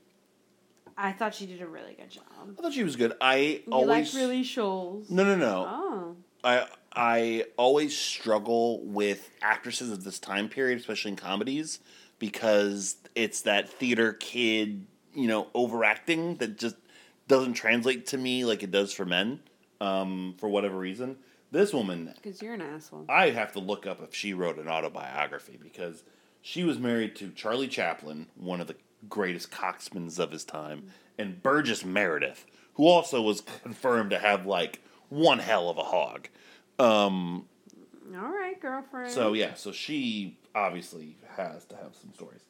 [0.97, 2.23] I thought she did a really good job.
[2.57, 3.13] I thought she was good.
[3.19, 5.09] I You always like really Shoals?
[5.09, 5.65] no no no.
[5.67, 11.79] Oh, I I always struggle with actresses of this time period, especially in comedies,
[12.19, 16.75] because it's that theater kid, you know, overacting that just
[17.27, 19.39] doesn't translate to me like it does for men,
[19.84, 21.17] um, for whatever reason.
[21.51, 23.05] This woman, because you're an asshole.
[23.09, 26.03] I have to look up if she wrote an autobiography because
[26.41, 28.75] she was married to Charlie Chaplin, one of the
[29.07, 34.81] greatest coxsmans of his time, and Burgess Meredith, who also was confirmed to have like
[35.09, 36.27] one hell of a hog.
[36.79, 37.45] Um,
[38.15, 39.11] All right, girlfriend.
[39.11, 42.41] so yeah, so she obviously has to have some stories.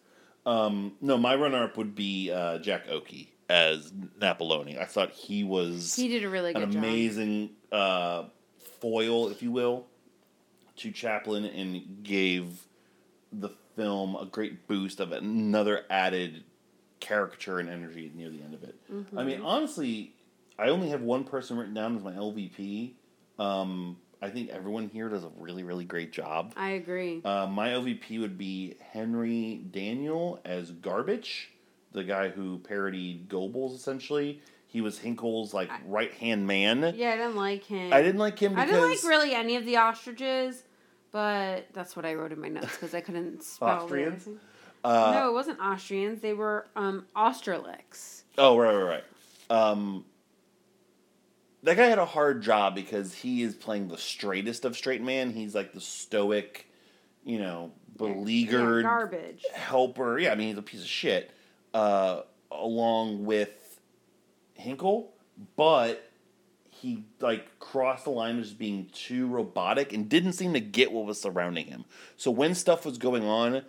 [0.46, 4.82] Um, no, my runner-up would be uh, Jack Oakie as Napoloni.
[4.82, 8.24] I thought he was he did a really good an amazing uh,
[8.82, 9.86] foil, if you will,
[10.78, 12.66] to Chaplin and gave
[13.32, 16.44] the film a great boost of another added
[17.00, 18.76] caricature and energy near the end of it.
[19.16, 20.16] I mean, honestly,
[20.58, 22.94] I only have one person written down as my LVP.
[23.38, 26.54] Um, I think everyone here does a really, really great job.
[26.56, 27.22] I agree.
[27.24, 31.52] Uh, my LVP would be Henry Daniell as Garbage,
[31.94, 33.76] the guy who parodied Goebbels.
[33.76, 36.94] Essentially, he was Hynkel's like right hand man.
[36.96, 37.94] yeah, I didn't like him.
[37.94, 40.64] I didn't like him I didn't like really any of the ostriches,
[41.12, 44.28] but that's what I wrote in my notes because I couldn't spell Austrians?
[44.84, 46.22] uh, no, it wasn't Austrians.
[46.22, 47.06] They were um.
[47.16, 49.04] Oh right, right, right.
[49.50, 50.06] Um,
[51.64, 55.32] that guy had a hard job because he is playing the straightest of straight man.
[55.32, 56.68] He's like the stoic,
[57.24, 59.46] you know, beleaguered Yeah, garbage.
[59.54, 60.20] helper.
[60.20, 61.32] Yeah, I mean he's a piece of shit.
[61.74, 62.22] Uh,
[62.52, 63.80] along with
[64.60, 65.08] Hynkel,
[65.56, 66.10] but
[66.70, 71.06] he like crossed the line as being too robotic and didn't seem to get what
[71.06, 71.86] was surrounding him.
[72.18, 73.64] So when stuff was going on,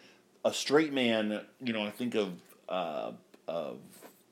[0.45, 2.33] a straight man, you know, I think of
[2.69, 3.13] uh,
[3.47, 3.79] of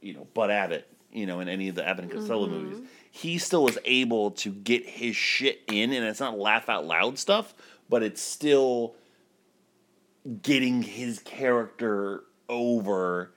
[0.00, 3.38] you know Bud Abbott, you know, in any of the Abbott and Costello movies, he
[3.38, 7.54] still was able to get his shit in, and it's not laugh out loud stuff,
[7.88, 8.94] but it's still
[10.42, 13.32] getting his character over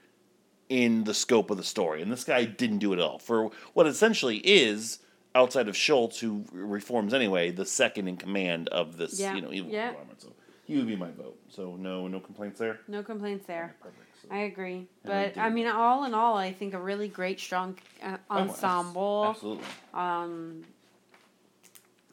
[0.70, 2.02] in the scope of the story.
[2.02, 3.20] And this guy didn't do it at all.
[3.20, 5.00] For what essentially is,
[5.36, 9.52] outside of Schultz, who reforms anyway, the second in command of this, Yeah, you know,
[9.52, 9.88] evil yeah.
[9.90, 10.22] conglomerate.
[10.22, 10.34] So
[10.66, 11.38] he would be my vote.
[11.50, 12.80] So no no complaints there.
[12.88, 13.76] No complaints there.
[13.82, 14.02] Perfect.
[14.22, 14.88] So- I agree.
[15.04, 18.18] And I But I mean, all in all, I think a really great, strong uh,
[18.32, 19.26] Oh, ensemble.
[19.30, 19.66] Absolutely.
[19.94, 20.64] Um,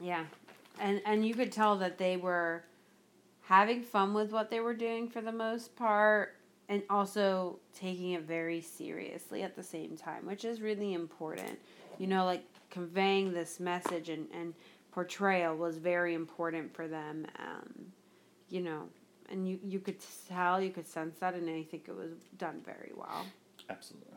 [0.01, 0.25] yeah,
[0.81, 2.65] and and you could tell that they were
[3.43, 6.37] having fun with what they were doing for the most part,
[6.73, 11.59] and also taking it very seriously at the same time, which is really important.
[11.99, 14.55] You know, like conveying this message and, and
[14.91, 17.27] portrayal was very important for them.
[17.39, 17.93] Um,
[18.49, 18.85] you know,
[19.31, 19.99] and you, you could
[20.31, 23.27] tell, you could sense that, and I think it was done very well.
[23.69, 24.09] Absolutely.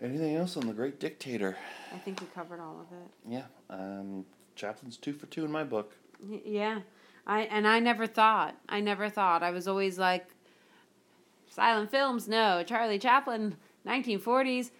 [0.00, 1.58] Anything else on the Great Dictator?
[1.94, 3.10] I think we covered all of it.
[3.28, 4.24] Yeah, um,
[4.56, 5.92] Chaplin's two for two in my book.
[6.26, 6.80] Y- Yeah,
[7.26, 8.56] I and I never thought.
[8.66, 9.42] I never thought.
[9.42, 10.26] I was always like,
[11.50, 12.26] silent films.
[12.26, 14.70] No, Charlie Chaplin, nineteen forties,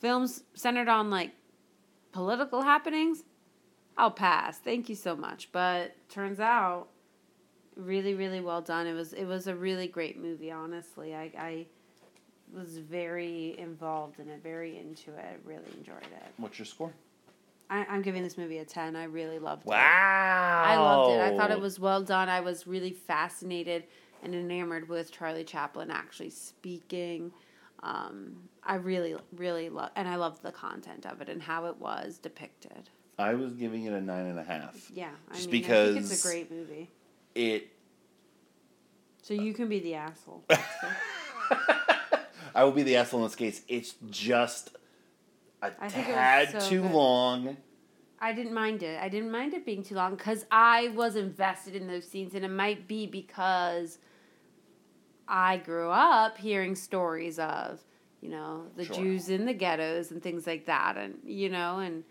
[0.00, 1.32] films centered on like
[2.12, 3.24] political happenings.
[3.98, 4.58] I'll pass.
[4.58, 5.50] Thank you so much.
[5.52, 6.86] But turns out,
[7.76, 8.86] really, really well done.
[8.86, 10.50] It was it was a really great movie.
[10.50, 11.66] Honestly, I I
[12.54, 15.40] was very involved in it, very into it.
[15.44, 16.32] Really enjoyed it.
[16.38, 16.92] What's your score?
[17.70, 18.96] I, I'm giving this movie a ten.
[18.96, 19.68] I really loved it.
[19.68, 20.62] Wow!
[20.64, 21.20] I loved it.
[21.20, 22.30] I thought it was well done.
[22.30, 23.84] I was really fascinated
[24.22, 27.32] and enamored with Charlie Chaplin actually speaking.
[27.82, 31.76] Um, I really, really love, and I love the content of it and how it
[31.78, 32.90] was depicted.
[33.18, 34.90] I was giving it a nine and a half.
[34.92, 36.90] Yeah, I Just mean, I think it's a great movie.
[37.34, 37.68] It.
[39.22, 40.44] So you can be the asshole.
[42.54, 43.62] I will be the asshole in this case.
[43.68, 44.70] It's just
[45.62, 46.92] a I think it was tad so too good.
[46.92, 47.56] long.
[48.20, 49.00] I didn't mind it.
[49.00, 52.44] I didn't mind it being too long because I was invested in those scenes, and
[52.44, 53.98] it might be because
[55.26, 57.80] I grew up hearing stories of,
[58.20, 58.96] you know, the Sure.
[58.96, 62.02] Jews in the ghettos and things like that, and you know, and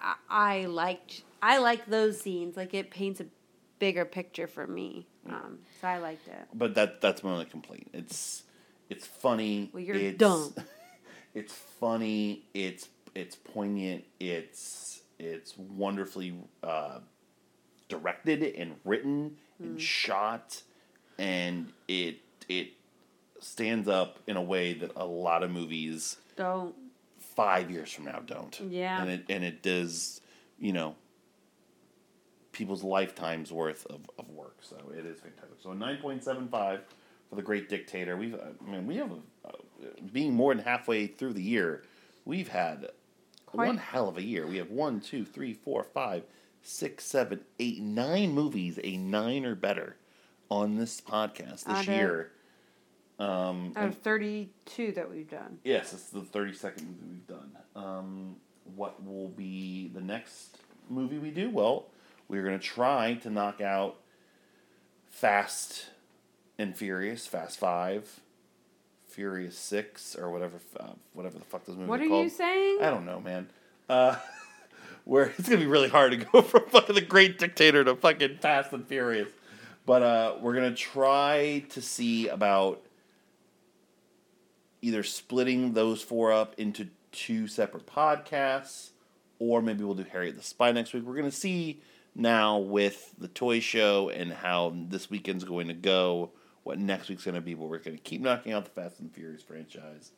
[0.00, 2.56] I, I liked I like those scenes.
[2.56, 3.26] Like it paints a
[3.78, 6.46] bigger picture for me, um, so I liked it.
[6.54, 7.90] But that that's my only complaint.
[7.92, 8.42] It's
[8.90, 9.70] it's funny.
[9.72, 10.54] Well, you're it's, dumb.
[11.34, 12.46] It's funny.
[12.54, 14.04] It's it's poignant.
[14.18, 17.00] It's it's wonderfully uh,
[17.88, 19.64] directed and written Hmm.
[19.64, 20.62] and shot,
[21.18, 22.72] and it it
[23.40, 26.74] stands up in a way that a lot of movies Don't
[27.18, 28.60] five years from now don't.
[28.68, 29.00] Yeah.
[29.00, 30.20] And it and it does,
[30.58, 30.94] you know,
[32.52, 34.56] people's lifetimes worth of, of work.
[34.60, 35.56] So it is fantastic.
[35.62, 36.80] So a nine point seven five
[37.28, 38.16] for the Great Dictator.
[38.16, 39.48] We've I mean we have a,
[40.12, 41.82] being more than halfway through the year,
[42.24, 42.90] we've had
[43.46, 44.46] Quite- one hell of a year.
[44.46, 46.24] We have one, two, three, four, five,
[46.62, 49.96] six, seven, eight, nine movies, a nine or better,
[50.50, 52.32] on this podcast this Out of- year.
[53.18, 55.58] Um, out of thirty two that we've done.
[55.64, 57.56] Yes, it's the 32nd movie we've done.
[57.74, 58.36] Um,
[58.74, 60.58] what will be the next
[60.90, 61.48] movie we do?
[61.48, 61.86] Well,
[62.28, 64.00] we're going to try to knock out
[65.08, 65.86] Fast
[66.58, 68.20] and Furious, Fast 5,
[69.16, 72.24] Furious 6, or whatever uh, whatever the fuck this movie What are called.
[72.24, 72.78] you saying?
[72.82, 73.48] I don't know, man.
[73.88, 74.16] Uh,
[75.04, 77.96] where it's going to be really hard to go from fucking The Great Dictator to
[77.96, 79.28] fucking Fast and Furious.
[79.86, 82.82] But uh, we're going to try to see about
[84.82, 88.90] either splitting those four up into two separate podcasts,
[89.38, 91.04] or maybe we'll do Harriet the Spy next week.
[91.06, 91.80] We're going to see
[92.14, 96.32] now with the toy show and how this weekend's going to go,
[96.66, 98.98] what next week's going to be, but we're going to keep knocking out the Fast
[98.98, 100.10] and Furious franchise.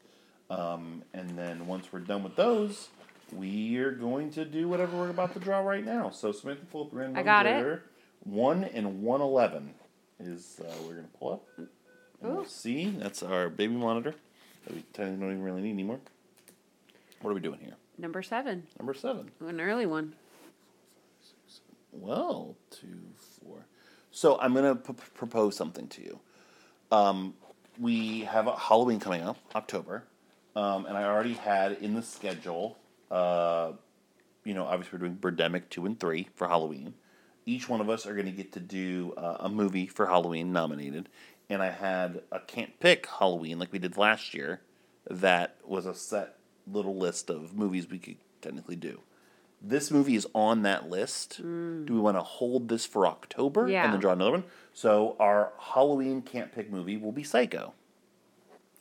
[0.49, 2.89] Um, and then once we're done with those,
[3.35, 6.09] we are going to do whatever we're about to draw right now.
[6.09, 7.83] So Samantha, pull up random I got it.
[8.25, 9.75] One and one eleven
[10.19, 11.43] is uh, we're gonna pull up.
[11.59, 11.69] And
[12.23, 12.89] we'll see.
[12.99, 14.15] That's our baby monitor
[14.65, 16.01] that we don't even really need anymore.
[17.21, 17.75] What are we doing here?
[17.99, 19.31] Number seven, Number seven.
[19.47, 20.15] an early one.
[21.93, 23.01] Well, two,
[23.43, 23.67] four.
[24.11, 26.21] So I'm gonna p- propose something to you.
[26.91, 27.35] Um,
[27.79, 30.05] we have a Halloween coming up, October,
[30.57, 32.79] um, and I already had in the schedule.
[33.11, 33.73] Uh,
[34.45, 36.95] you know, obviously we're doing Birdemic two and three for Halloween.
[37.47, 40.53] Each one of us are going to get to do uh, a movie for Halloween
[40.53, 41.09] nominated,
[41.49, 44.61] and I had a can't pick Halloween like we did last year.
[45.11, 46.37] That was a set
[46.67, 49.01] little list of movies we could technically do.
[49.61, 51.39] This movie is on that list.
[51.43, 53.85] Do we want to hold this for October Yeah.
[53.85, 54.45] and then draw another one?
[54.73, 57.73] So our Halloween can't pick movie will be Psycho.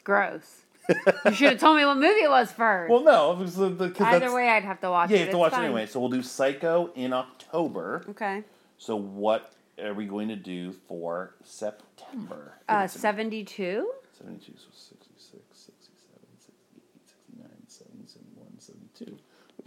[0.03, 0.61] Gross.
[1.25, 2.91] you should have told me what movie it was first.
[2.91, 5.19] Well, no, because Either way, I'd have to watch yeah, it.
[5.19, 5.63] you have to watch fine.
[5.63, 5.85] it anyway.
[5.85, 8.05] So we'll do Psycho in October.
[8.11, 8.43] Okay.
[8.77, 9.51] So what
[9.83, 12.53] are we going to do for September?
[12.69, 13.89] Uh, 72?
[14.17, 19.17] 72, so 66, 67, 68, 69, 70, 71, 72.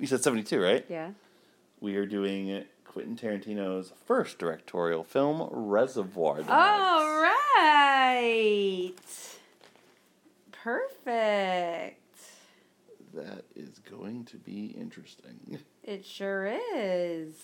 [0.01, 0.84] You said 72, right?
[0.88, 1.11] Yeah.
[1.80, 6.48] We are doing Quentin Tarantino's first directorial film, Reservoir Dogs.
[6.51, 8.92] All right.
[10.53, 11.96] Perfect.
[13.14, 15.59] That is going to be interesting.
[15.84, 17.34] It sure is.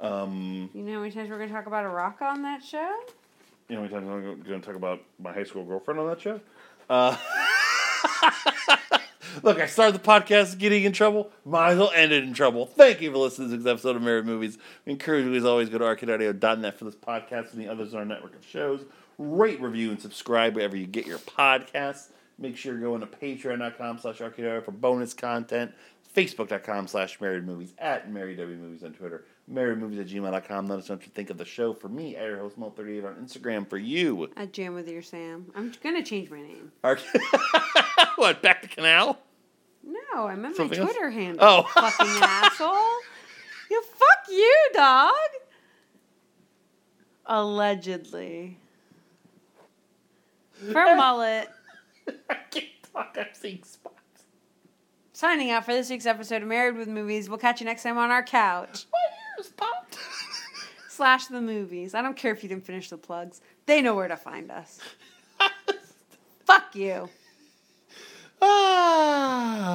[0.00, 2.64] Um, You know how many times we're going to talk about a rock on that
[2.64, 2.92] show?
[3.68, 6.08] you know, how many times I'm going to talk about my high school girlfriend on
[6.08, 6.40] that show?
[6.90, 7.16] Uh,
[9.42, 11.30] Look, I started the podcast getting in trouble.
[11.44, 12.66] Might as well end it in trouble.
[12.66, 14.58] Thank you for listening to this episode of Married Movies.
[14.84, 18.00] We encourage you, as always, go to arcadeaudio.net for this podcast and the others on
[18.00, 18.84] our network of shows.
[19.18, 22.08] Rate, review, and subscribe wherever you get your podcasts.
[22.38, 25.72] Make sure you're going to patreon.com slash arcadeaudio for bonus content.
[26.14, 29.24] Facebook.com slash married movies at married movies on Twitter.
[29.46, 30.66] Married movies at gmail.com.
[30.68, 31.74] Let us know what you think of the show.
[31.74, 33.68] For me, at your host Mo38 on Instagram.
[33.68, 35.52] For you, At Jam with your Sam.
[35.54, 36.72] I'm gonna change my name.
[36.82, 37.02] Arc-
[38.16, 39.18] what, back to canal?
[39.82, 40.94] No, I meant Something my else?
[40.94, 41.44] Twitter handle.
[41.46, 41.62] Oh.
[41.74, 42.96] fucking asshole!
[43.70, 45.12] You fuck you, dog.
[47.26, 48.58] Allegedly.
[50.72, 51.48] For mullet.
[52.30, 53.16] I can't talk.
[53.18, 53.94] I'm seeing spots.
[55.12, 57.28] Signing out for this week's episode of Married with Movies.
[57.28, 58.86] We'll catch you next time on our couch.
[59.38, 59.98] Ears popped.
[60.88, 61.94] Slash the movies.
[61.94, 63.40] I don't care if you didn't finish the plugs.
[63.66, 64.78] They know where to find us.
[66.46, 67.08] Fuck you.
[68.42, 69.74] ah.